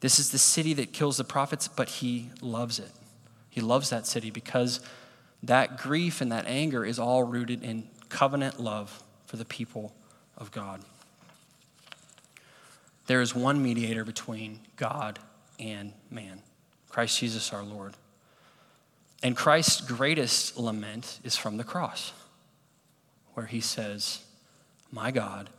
This 0.00 0.18
is 0.18 0.30
the 0.30 0.38
city 0.38 0.74
that 0.74 0.92
kills 0.92 1.16
the 1.18 1.24
prophets, 1.24 1.68
but 1.68 1.88
he 1.88 2.30
loves 2.40 2.78
it. 2.78 2.90
He 3.50 3.60
loves 3.60 3.90
that 3.90 4.06
city 4.06 4.30
because 4.30 4.80
that 5.42 5.78
grief 5.78 6.20
and 6.20 6.32
that 6.32 6.46
anger 6.46 6.84
is 6.84 6.98
all 6.98 7.22
rooted 7.22 7.62
in 7.62 7.88
covenant 8.08 8.58
love 8.58 9.02
for 9.26 9.36
the 9.36 9.44
people 9.44 9.94
of 10.36 10.50
God. 10.50 10.80
There 13.06 13.20
is 13.20 13.34
one 13.34 13.62
mediator 13.62 14.04
between 14.04 14.60
God 14.76 15.18
and 15.58 15.92
man 16.10 16.42
Christ 16.88 17.18
Jesus 17.18 17.52
our 17.52 17.62
Lord. 17.62 17.94
And 19.22 19.36
Christ's 19.36 19.80
greatest 19.80 20.58
lament 20.58 21.18
is 21.24 21.34
from 21.36 21.56
the 21.56 21.64
cross, 21.64 22.12
where 23.32 23.46
he 23.46 23.60
says, 23.60 24.22
My 24.92 25.10
God, 25.10 25.50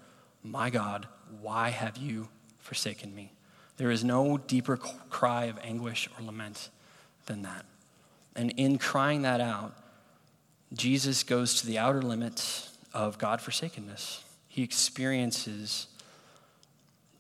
my 0.44 0.70
God, 0.70 1.08
why 1.42 1.72
have 1.72 1.98
you 1.98 2.30
forsaken 2.60 3.14
me? 3.14 3.32
There 3.78 3.92
is 3.92 4.04
no 4.04 4.38
deeper 4.38 4.78
cry 4.78 5.46
of 5.46 5.60
anguish 5.62 6.08
or 6.18 6.24
lament 6.24 6.70
than 7.26 7.42
that. 7.42 7.66
And 8.36 8.52
in 8.52 8.78
crying 8.78 9.24
that 9.24 9.42
out, 9.42 9.76
Jesus 10.74 11.24
goes 11.24 11.60
to 11.62 11.68
the 11.68 11.78
outer 11.78 12.02
limits 12.02 12.78
of 12.94 13.18
God 13.18 13.42
forsakenness. 13.42 14.24
He 14.48 14.64
experiences 14.64 15.88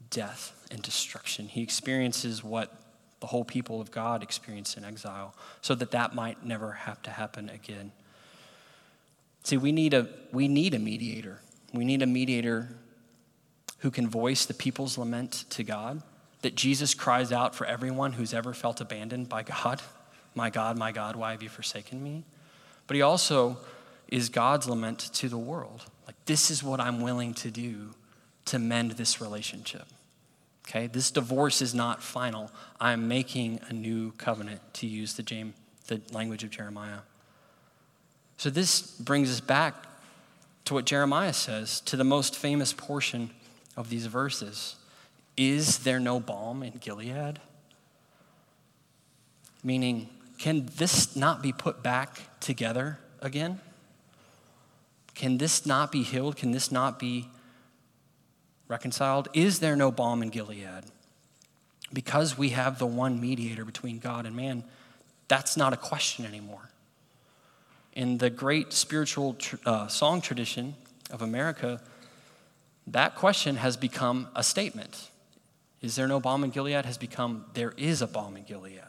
death 0.09 0.67
and 0.71 0.81
destruction. 0.81 1.47
He 1.47 1.61
experiences 1.61 2.43
what 2.43 2.73
the 3.19 3.27
whole 3.27 3.45
people 3.45 3.81
of 3.81 3.91
God 3.91 4.21
experienced 4.21 4.77
in 4.77 4.83
exile, 4.83 5.33
so 5.61 5.73
that 5.75 5.91
that 5.91 6.13
might 6.13 6.45
never 6.45 6.73
have 6.73 7.01
to 7.03 7.09
happen 7.09 7.49
again. 7.49 7.91
See, 9.43 9.57
we 9.57 9.71
need 9.71 9.93
a, 9.93 10.07
we 10.31 10.47
need 10.47 10.73
a 10.73 10.79
mediator. 10.79 11.39
We 11.73 11.85
need 11.85 12.01
a 12.01 12.07
mediator 12.07 12.69
who 13.79 13.91
can 13.91 14.09
voice 14.09 14.45
the 14.45 14.53
people's 14.53 14.97
lament 14.97 15.45
to 15.51 15.63
God, 15.63 16.01
that 16.41 16.55
Jesus 16.55 16.93
cries 16.93 17.31
out 17.31 17.53
for 17.53 17.65
everyone 17.65 18.13
who's 18.13 18.33
ever 18.33 18.53
felt 18.53 18.81
abandoned 18.81 19.29
by 19.29 19.43
God. 19.43 19.81
My 20.37 20.49
God, 20.49 20.77
my 20.77 20.91
God, 20.91 21.15
why 21.15 21.31
have 21.31 21.41
you 21.41 21.47
forsaken 21.47 22.03
me? 22.03 22.25
But 22.87 22.95
he 22.95 23.01
also 23.01 23.57
is 24.09 24.27
God's 24.27 24.67
lament 24.67 24.99
to 25.13 25.29
the 25.29 25.37
world. 25.37 25.85
Like, 26.05 26.17
this 26.25 26.51
is 26.51 26.61
what 26.61 26.81
I'm 26.81 26.99
willing 26.99 27.33
to 27.35 27.49
do 27.49 27.91
to 28.43 28.59
mend 28.59 28.91
this 28.91 29.21
relationship. 29.21 29.85
Okay, 30.67 30.87
this 30.87 31.11
divorce 31.11 31.61
is 31.61 31.75
not 31.75 32.01
final. 32.01 32.51
I'm 32.79 33.07
making 33.07 33.59
a 33.69 33.73
new 33.73 34.11
covenant, 34.13 34.61
to 34.75 34.87
use 34.87 35.13
the, 35.13 35.21
James, 35.21 35.53
the 35.87 36.01
language 36.11 36.43
of 36.43 36.49
Jeremiah. 36.49 36.99
So, 38.37 38.49
this 38.49 38.81
brings 38.81 39.31
us 39.31 39.39
back 39.39 39.75
to 40.65 40.73
what 40.73 40.85
Jeremiah 40.85 41.33
says, 41.33 41.79
to 41.81 41.95
the 41.95 42.03
most 42.03 42.35
famous 42.35 42.73
portion 42.73 43.29
of 43.77 43.89
these 43.89 44.07
verses. 44.07 44.75
Is 45.37 45.79
there 45.79 45.99
no 45.99 46.19
balm 46.19 46.63
in 46.63 46.73
Gilead? 46.77 47.39
Meaning, 49.63 50.09
can 50.39 50.67
this 50.77 51.15
not 51.15 51.43
be 51.43 51.53
put 51.53 51.83
back 51.83 52.39
together 52.39 52.97
again? 53.21 53.59
Can 55.13 55.37
this 55.37 55.65
not 55.65 55.91
be 55.91 56.03
healed? 56.03 56.35
Can 56.35 56.51
this 56.51 56.71
not 56.71 56.99
be 56.99 57.29
reconciled? 58.67 59.27
Is 59.33 59.59
there 59.59 59.75
no 59.75 59.91
balm 59.91 60.21
in 60.21 60.29
Gilead? 60.29 60.85
Because 61.93 62.37
we 62.37 62.49
have 62.49 62.79
the 62.79 62.85
one 62.85 63.21
mediator 63.21 63.63
between 63.63 63.99
God 63.99 64.25
and 64.25 64.35
man, 64.35 64.63
that's 65.27 65.55
not 65.55 65.73
a 65.73 65.77
question 65.77 66.25
anymore. 66.25 66.69
In 67.93 68.17
the 68.17 68.29
great 68.29 68.73
spiritual 68.73 69.37
uh, 69.65 69.87
song 69.87 70.21
tradition 70.21 70.75
of 71.11 71.21
America, 71.21 71.81
that 72.87 73.15
question 73.15 73.55
has 73.55 73.77
become 73.77 74.27
a 74.35 74.43
statement. 74.43 75.09
Is 75.81 75.95
there 75.95 76.07
no 76.07 76.19
balm 76.19 76.43
in 76.43 76.49
Gilead? 76.49 76.85
has 76.85 76.97
become, 76.97 77.45
there 77.53 77.73
is 77.77 78.01
a 78.01 78.07
balm 78.07 78.35
in 78.37 78.43
Gilead. 78.43 78.81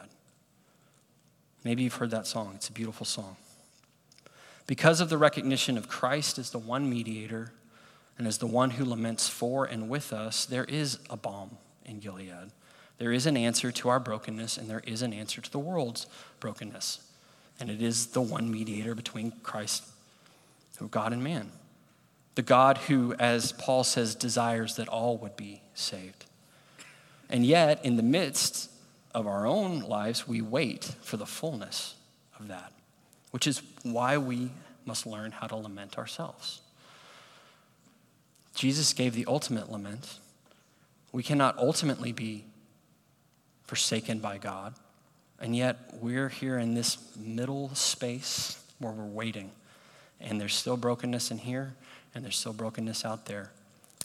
Maybe 1.64 1.82
you've 1.82 1.94
heard 1.94 2.10
that 2.10 2.26
song. 2.26 2.52
It's 2.54 2.68
a 2.68 2.72
beautiful 2.72 3.06
song. 3.06 3.36
Because 4.66 5.00
of 5.00 5.08
the 5.08 5.18
recognition 5.18 5.76
of 5.78 5.88
Christ 5.88 6.38
as 6.38 6.50
the 6.50 6.58
one 6.58 6.88
mediator 6.88 7.52
and 8.18 8.26
as 8.26 8.38
the 8.38 8.46
one 8.46 8.70
who 8.70 8.84
laments 8.84 9.28
for 9.28 9.64
and 9.64 9.88
with 9.88 10.12
us, 10.12 10.46
there 10.46 10.64
is 10.64 10.98
a 11.10 11.16
balm 11.16 11.58
in 11.84 12.00
Gilead. 12.00 12.50
There 12.98 13.12
is 13.12 13.26
an 13.26 13.36
answer 13.36 13.70
to 13.70 13.88
our 13.90 14.00
brokenness, 14.00 14.56
and 14.56 14.70
there 14.70 14.82
is 14.86 15.02
an 15.02 15.12
answer 15.12 15.40
to 15.40 15.50
the 15.50 15.58
world's 15.58 16.06
brokenness. 16.40 17.00
And 17.60 17.70
it 17.70 17.82
is 17.82 18.08
the 18.08 18.22
one 18.22 18.50
mediator 18.50 18.94
between 18.94 19.32
Christ, 19.42 19.84
who 20.78 20.88
God 20.88 21.12
and 21.12 21.22
man. 21.22 21.50
The 22.36 22.42
God 22.42 22.78
who, 22.78 23.14
as 23.14 23.52
Paul 23.52 23.84
says, 23.84 24.14
desires 24.14 24.76
that 24.76 24.88
all 24.88 25.16
would 25.18 25.36
be 25.36 25.62
saved. 25.74 26.24
And 27.28 27.44
yet, 27.44 27.84
in 27.84 27.96
the 27.96 28.02
midst 28.02 28.70
of 29.14 29.26
our 29.26 29.46
own 29.46 29.80
lives, 29.80 30.28
we 30.28 30.40
wait 30.40 30.84
for 31.02 31.16
the 31.16 31.26
fullness 31.26 31.94
of 32.38 32.48
that, 32.48 32.72
which 33.30 33.46
is 33.46 33.62
why 33.82 34.18
we 34.18 34.52
must 34.84 35.06
learn 35.06 35.32
how 35.32 35.46
to 35.46 35.56
lament 35.56 35.98
ourselves. 35.98 36.60
Jesus 38.56 38.94
gave 38.94 39.14
the 39.14 39.26
ultimate 39.26 39.70
lament. 39.70 40.18
We 41.12 41.22
cannot 41.22 41.58
ultimately 41.58 42.10
be 42.10 42.46
forsaken 43.64 44.18
by 44.18 44.38
God, 44.38 44.74
and 45.38 45.54
yet 45.54 45.76
we're 46.00 46.30
here 46.30 46.58
in 46.58 46.74
this 46.74 46.96
middle 47.16 47.74
space 47.74 48.62
where 48.78 48.92
we're 48.92 49.04
waiting, 49.04 49.50
and 50.20 50.40
there's 50.40 50.54
still 50.54 50.78
brokenness 50.78 51.30
in 51.30 51.38
here, 51.38 51.74
and 52.14 52.24
there's 52.24 52.36
still 52.36 52.54
brokenness 52.54 53.04
out 53.04 53.26
there. 53.26 53.50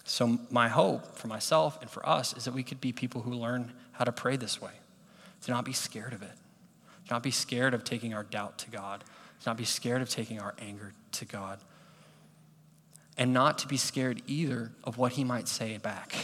So, 0.03 0.39
my 0.49 0.67
hope 0.67 1.15
for 1.15 1.27
myself 1.27 1.79
and 1.81 1.89
for 1.89 2.07
us 2.07 2.35
is 2.35 2.43
that 2.45 2.53
we 2.53 2.63
could 2.63 2.81
be 2.81 2.91
people 2.91 3.21
who 3.21 3.33
learn 3.33 3.71
how 3.93 4.03
to 4.03 4.11
pray 4.11 4.35
this 4.35 4.61
way 4.61 4.71
to 5.43 5.51
not 5.51 5.63
be 5.63 5.73
scared 5.73 6.13
of 6.13 6.21
it, 6.21 6.33
To 7.07 7.13
not 7.13 7.23
be 7.23 7.31
scared 7.31 7.73
of 7.73 7.83
taking 7.83 8.13
our 8.13 8.23
doubt 8.23 8.57
to 8.59 8.69
God. 8.69 9.03
To 9.43 9.49
not 9.49 9.57
be 9.57 9.65
scared 9.65 10.01
of 10.01 10.09
taking 10.09 10.39
our 10.39 10.53
anger 10.59 10.91
to 11.13 11.25
God. 11.25 11.59
And 13.17 13.33
not 13.33 13.57
to 13.59 13.67
be 13.67 13.77
scared 13.77 14.21
either 14.27 14.71
of 14.83 14.97
what 14.97 15.13
He 15.13 15.23
might 15.23 15.47
say 15.47 15.77
back, 15.77 16.15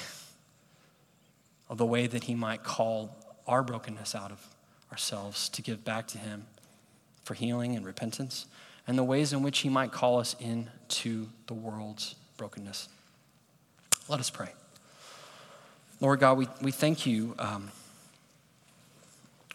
of 1.69 1.77
the 1.77 1.85
way 1.85 2.07
that 2.07 2.25
He 2.25 2.35
might 2.35 2.63
call 2.63 3.15
our 3.45 3.63
brokenness 3.63 4.15
out 4.15 4.31
of 4.31 4.45
ourselves 4.91 5.49
to 5.49 5.61
give 5.61 5.83
back 5.83 6.07
to 6.07 6.17
Him 6.17 6.45
for 7.23 7.33
healing 7.33 7.75
and 7.75 7.85
repentance, 7.85 8.45
and 8.87 8.97
the 8.97 9.03
ways 9.03 9.33
in 9.33 9.43
which 9.43 9.59
He 9.59 9.69
might 9.69 9.91
call 9.91 10.19
us 10.19 10.35
into 10.39 11.27
the 11.47 11.53
world's 11.53 12.15
brokenness. 12.37 12.87
Let 14.07 14.19
us 14.19 14.29
pray. 14.29 14.49
Lord 15.99 16.19
God, 16.19 16.37
we, 16.37 16.47
we 16.61 16.71
thank 16.71 17.05
you. 17.05 17.35
Um, 17.39 17.71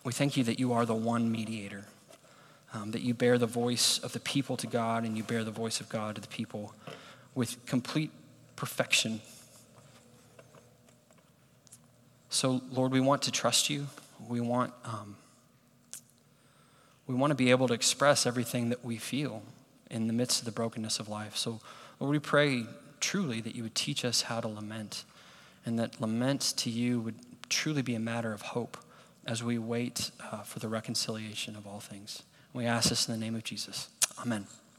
we 0.05 0.13
thank 0.13 0.37
you 0.37 0.45
that 0.45 0.59
you 0.59 0.73
are 0.73 0.85
the 0.85 0.95
one 0.95 1.31
mediator, 1.31 1.87
um, 2.75 2.91
that 2.91 3.03
you 3.03 3.15
bear 3.15 3.39
the 3.39 3.47
voice 3.47 3.99
of 4.01 4.13
the 4.13 4.21
people 4.21 4.57
to 4.57 4.67
God 4.67 5.05
and 5.05 5.17
you 5.17 5.23
bear 5.23 5.45
the 5.45 5.53
voice 5.53 5.81
of 5.81 5.89
God 5.89 6.17
to 6.17 6.21
the 6.21 6.29
people 6.29 6.75
with 7.35 7.65
complete 7.67 8.11
perfection. 8.57 9.21
So, 12.29 12.63
Lord, 12.71 12.93
we 12.93 13.01
want 13.01 13.23
to 13.23 13.31
trust 13.31 13.69
you. 13.69 13.87
We 14.29 14.41
want, 14.41 14.73
um, 14.85 15.17
we 17.07 17.15
want 17.15 17.31
to 17.31 17.35
be 17.35 17.51
able 17.51 17.69
to 17.69 17.75
express 17.75 18.27
everything 18.27 18.71
that 18.71 18.85
we 18.85 18.97
feel 18.97 19.43
in 19.91 20.07
the 20.07 20.13
midst 20.13 20.41
of 20.41 20.47
the 20.47 20.53
brokenness 20.53 20.99
of 20.99 21.09
life. 21.09 21.37
So, 21.37 21.61
Lord, 22.01 22.13
we 22.13 22.19
pray 22.19 22.65
truly 23.01 23.41
that 23.41 23.55
you 23.55 23.63
would 23.63 23.75
teach 23.75 24.05
us 24.05 24.23
how 24.23 24.41
to 24.41 24.49
lament 24.49 25.05
and 25.67 25.79
that 25.79 26.01
lament 26.01 26.41
to 26.59 26.71
you 26.71 27.01
would 27.01 27.17
truly 27.49 27.83
be 27.83 27.95
a 27.95 28.01
matter 28.01 28.33
of 28.33 28.43
hope 28.43 28.79
as 29.27 29.43
we 29.43 29.59
wait 29.59 30.11
uh, 30.33 30.43
for 30.43 30.59
the 30.59 30.69
reconciliation 30.69 31.55
of 31.55 31.67
all 31.67 31.81
things. 31.81 32.23
We 32.53 32.67
ask 32.67 32.89
this 32.89 33.09
in 33.09 33.15
the 33.15 33.21
name 33.21 33.35
of 33.35 33.45
Jesus. 33.45 33.89
Amen. 34.19 34.47